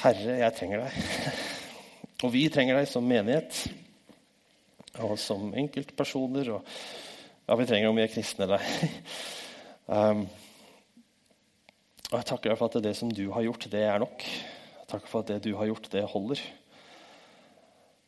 Herre, 0.00 0.38
jeg 0.40 0.56
trenger 0.56 0.86
deg. 0.86 0.96
Og 2.24 2.32
vi 2.32 2.46
trenger 2.48 2.78
deg 2.78 2.88
som 2.88 3.04
menighet. 3.06 3.58
Og 5.04 5.18
som 5.20 5.50
enkeltpersoner. 5.58 6.50
Og 6.56 6.64
ja, 7.44 7.56
vi 7.60 7.66
trenger 7.68 7.90
om 7.90 7.98
vi 7.98 8.04
er 8.06 8.12
kristne 8.12 8.48
eller 8.48 8.64
ei. 8.64 8.90
Um, 9.84 10.22
og 12.08 12.14
Jeg 12.16 12.24
takker 12.30 12.48
deg 12.48 12.56
for 12.56 12.72
at 12.72 12.84
det 12.86 12.94
som 12.96 13.10
du 13.12 13.26
har 13.34 13.44
gjort, 13.44 13.66
det 13.68 13.82
er 13.84 13.98
nok. 14.00 14.22
Takker 14.94 15.10
for 15.10 15.24
at 15.24 15.32
det 15.32 15.40
du 15.42 15.56
har 15.58 15.66
gjort, 15.66 15.90
det 15.90 16.04
holder. 16.06 16.40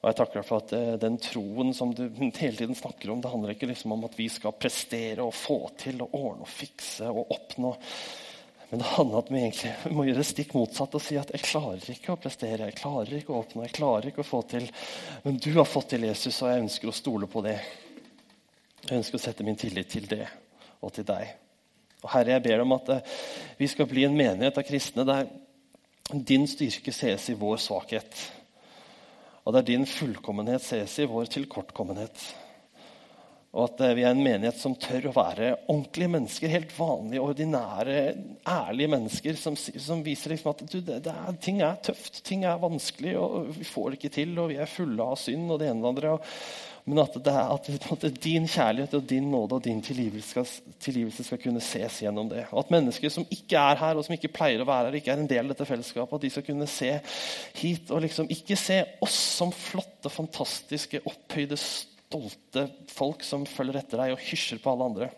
Og 0.07 0.11
jeg 0.13 0.19
takker 0.21 0.39
deg 0.39 0.47
for 0.47 0.63
at 0.63 0.73
eh, 0.77 0.93
den 1.03 1.17
troen 1.19 1.73
som 1.75 1.91
du 1.91 2.05
hele 2.39 2.55
tiden 2.55 2.79
snakker 2.79 3.11
om, 3.11 3.23
det 3.23 3.33
handler 3.33 3.57
ikke 3.57 3.67
liksom 3.73 3.97
om 3.97 4.05
at 4.07 4.15
vi 4.15 4.29
skal 4.31 4.55
prestere 4.55 5.25
og 5.25 5.35
få 5.35 5.65
til 5.81 6.05
og 6.05 6.15
ordne 6.15 6.47
og 6.47 6.53
fikse 6.53 7.09
og 7.11 7.33
oppnå. 7.35 7.73
Men 8.71 8.83
det 8.83 8.93
handler 8.93 9.17
om 9.17 9.25
at 9.25 9.33
vi 9.33 9.41
egentlig 9.41 9.73
må 9.97 10.05
gjøre 10.07 10.21
det 10.21 10.29
stikk 10.29 10.55
motsatt 10.55 10.95
og 10.95 11.03
si 11.03 11.19
at 11.19 11.33
jeg 11.35 11.43
klarer 11.49 11.89
ikke 11.91 12.15
å 12.15 12.21
prestere, 12.23 12.69
jeg 12.71 12.79
klarer 12.79 13.19
ikke 13.19 13.35
å 13.35 13.41
oppnå, 13.41 13.65
jeg 13.67 13.75
klarer 13.81 14.07
ikke 14.13 14.23
å 14.23 14.29
få 14.29 14.45
til. 14.53 14.69
Men 15.25 15.41
du 15.43 15.51
har 15.57 15.67
fått 15.67 15.91
til 15.97 16.07
Jesus, 16.07 16.39
og 16.43 16.53
jeg 16.53 16.67
ønsker 16.69 16.93
å 16.93 16.95
stole 16.95 17.31
på 17.31 17.43
det. 17.47 17.57
Jeg 18.87 19.01
ønsker 19.01 19.19
å 19.19 19.25
sette 19.25 19.47
min 19.47 19.59
tillit 19.59 19.91
til 19.91 20.07
det 20.11 20.23
og 20.87 20.95
til 20.95 21.09
deg. 21.09 21.35
Og 22.05 22.13
Herre, 22.13 22.37
jeg 22.37 22.47
ber 22.47 22.63
om 22.63 22.77
at 22.77 22.95
eh, 22.95 23.19
vi 23.59 23.67
skal 23.75 23.91
bli 23.91 24.07
en 24.07 24.15
menighet 24.15 24.63
av 24.63 24.67
kristne 24.69 25.07
der 25.09 25.27
din 26.13 26.47
styrke 26.49 26.93
ses 26.95 27.31
i 27.31 27.39
vår 27.39 27.57
svakhet. 27.63 28.19
Og 29.47 29.55
der 29.55 29.67
din 29.67 29.87
fullkommenhet 29.87 30.63
ses 30.63 30.99
i 31.03 31.07
vår 31.11 31.31
tilkortkommenhet. 31.31 32.21
Og 33.57 33.71
at 33.71 33.81
eh, 33.87 33.95
vi 33.97 34.05
er 34.05 34.13
en 34.13 34.21
menighet 34.21 34.59
som 34.61 34.75
tør 34.77 35.09
å 35.09 35.15
være 35.17 35.53
ordentlige 35.73 36.13
mennesker. 36.13 36.53
Helt 36.53 36.75
vanlige, 36.77 37.23
ordinære, 37.25 38.01
ærlige 38.53 38.93
mennesker 38.93 39.39
som, 39.41 39.57
som 39.57 40.05
viser 40.05 40.35
liksom 40.35 40.53
at 40.53 40.65
du, 40.69 40.79
det, 40.85 41.01
det 41.07 41.15
er, 41.15 41.39
ting 41.43 41.63
er 41.65 41.79
tøft, 41.89 42.21
ting 42.27 42.45
er 42.45 42.61
vanskelig, 42.61 43.17
og 43.17 43.53
vi 43.57 43.67
får 43.67 43.89
det 43.89 44.01
ikke 44.01 44.15
til, 44.19 44.35
og 44.43 44.51
vi 44.53 44.61
er 44.61 44.71
fulle 44.71 45.09
av 45.09 45.17
synd 45.23 45.49
og 45.49 45.63
det 45.63 45.71
ene 45.73 45.81
og 45.81 45.87
det 45.87 45.93
andre. 45.95 46.17
Og, 46.19 46.75
men 46.87 47.01
at, 47.03 47.17
er, 47.19 47.49
at, 47.51 47.69
at 48.07 48.19
din 48.23 48.45
kjærlighet 48.47 48.93
og 48.95 49.09
din 49.11 49.25
nåde 49.31 49.57
og 49.57 49.65
din 49.65 49.81
tilgivelse 49.83 50.29
skal, 50.31 50.75
tilgivelse 50.79 51.25
skal, 51.27 51.41
kunne 51.43 51.63
ses 51.65 51.97
gjennom 52.05 52.29
det. 52.31 52.45
Og 52.53 52.61
at 52.61 52.71
mennesker 52.71 53.11
som 53.11 53.27
ikke 53.27 53.59
er 53.59 53.81
her, 53.81 53.99
og 53.99 54.07
som 54.07 54.15
ikke 54.15 54.31
pleier 54.31 54.63
å 54.63 54.69
være 54.69 54.93
her, 54.93 54.99
ikke 55.01 55.11
er 55.17 55.23
en 55.25 55.31
del 55.31 55.43
av 55.43 55.51
dette 55.51 55.67
fellesskapet, 55.67 56.15
at 56.15 56.23
de 56.23 56.31
skal 56.31 56.47
kunne 56.47 56.69
se 56.71 56.93
hit 57.59 57.91
og 57.91 58.05
liksom 58.07 58.31
ikke 58.31 58.59
se 58.61 58.79
oss 59.03 59.19
som 59.41 59.51
flotte, 59.51 60.13
fantastiske, 60.15 61.03
opphøyde, 61.11 61.59
stolte 61.59 62.69
folk 62.95 63.27
som 63.27 63.49
følger 63.51 63.81
etter 63.83 64.05
deg 64.05 64.15
og 64.15 64.23
hysjer 64.29 64.63
på 64.63 64.77
alle 64.77 64.89
andre. 64.93 65.11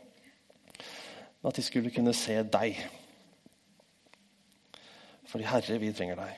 Men 0.78 1.52
at 1.52 1.60
de 1.60 1.66
skulle 1.68 1.92
kunne 1.92 2.16
se 2.16 2.38
deg. 2.48 2.80
Fordi 5.28 5.44
Herre, 5.52 5.76
vi 5.84 5.92
trenger 5.92 6.24
deg. 6.24 6.32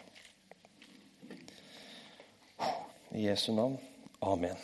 I 3.15 3.31
Jesu 3.31 3.53
navn. 3.55 3.79
Amen. 4.27 4.59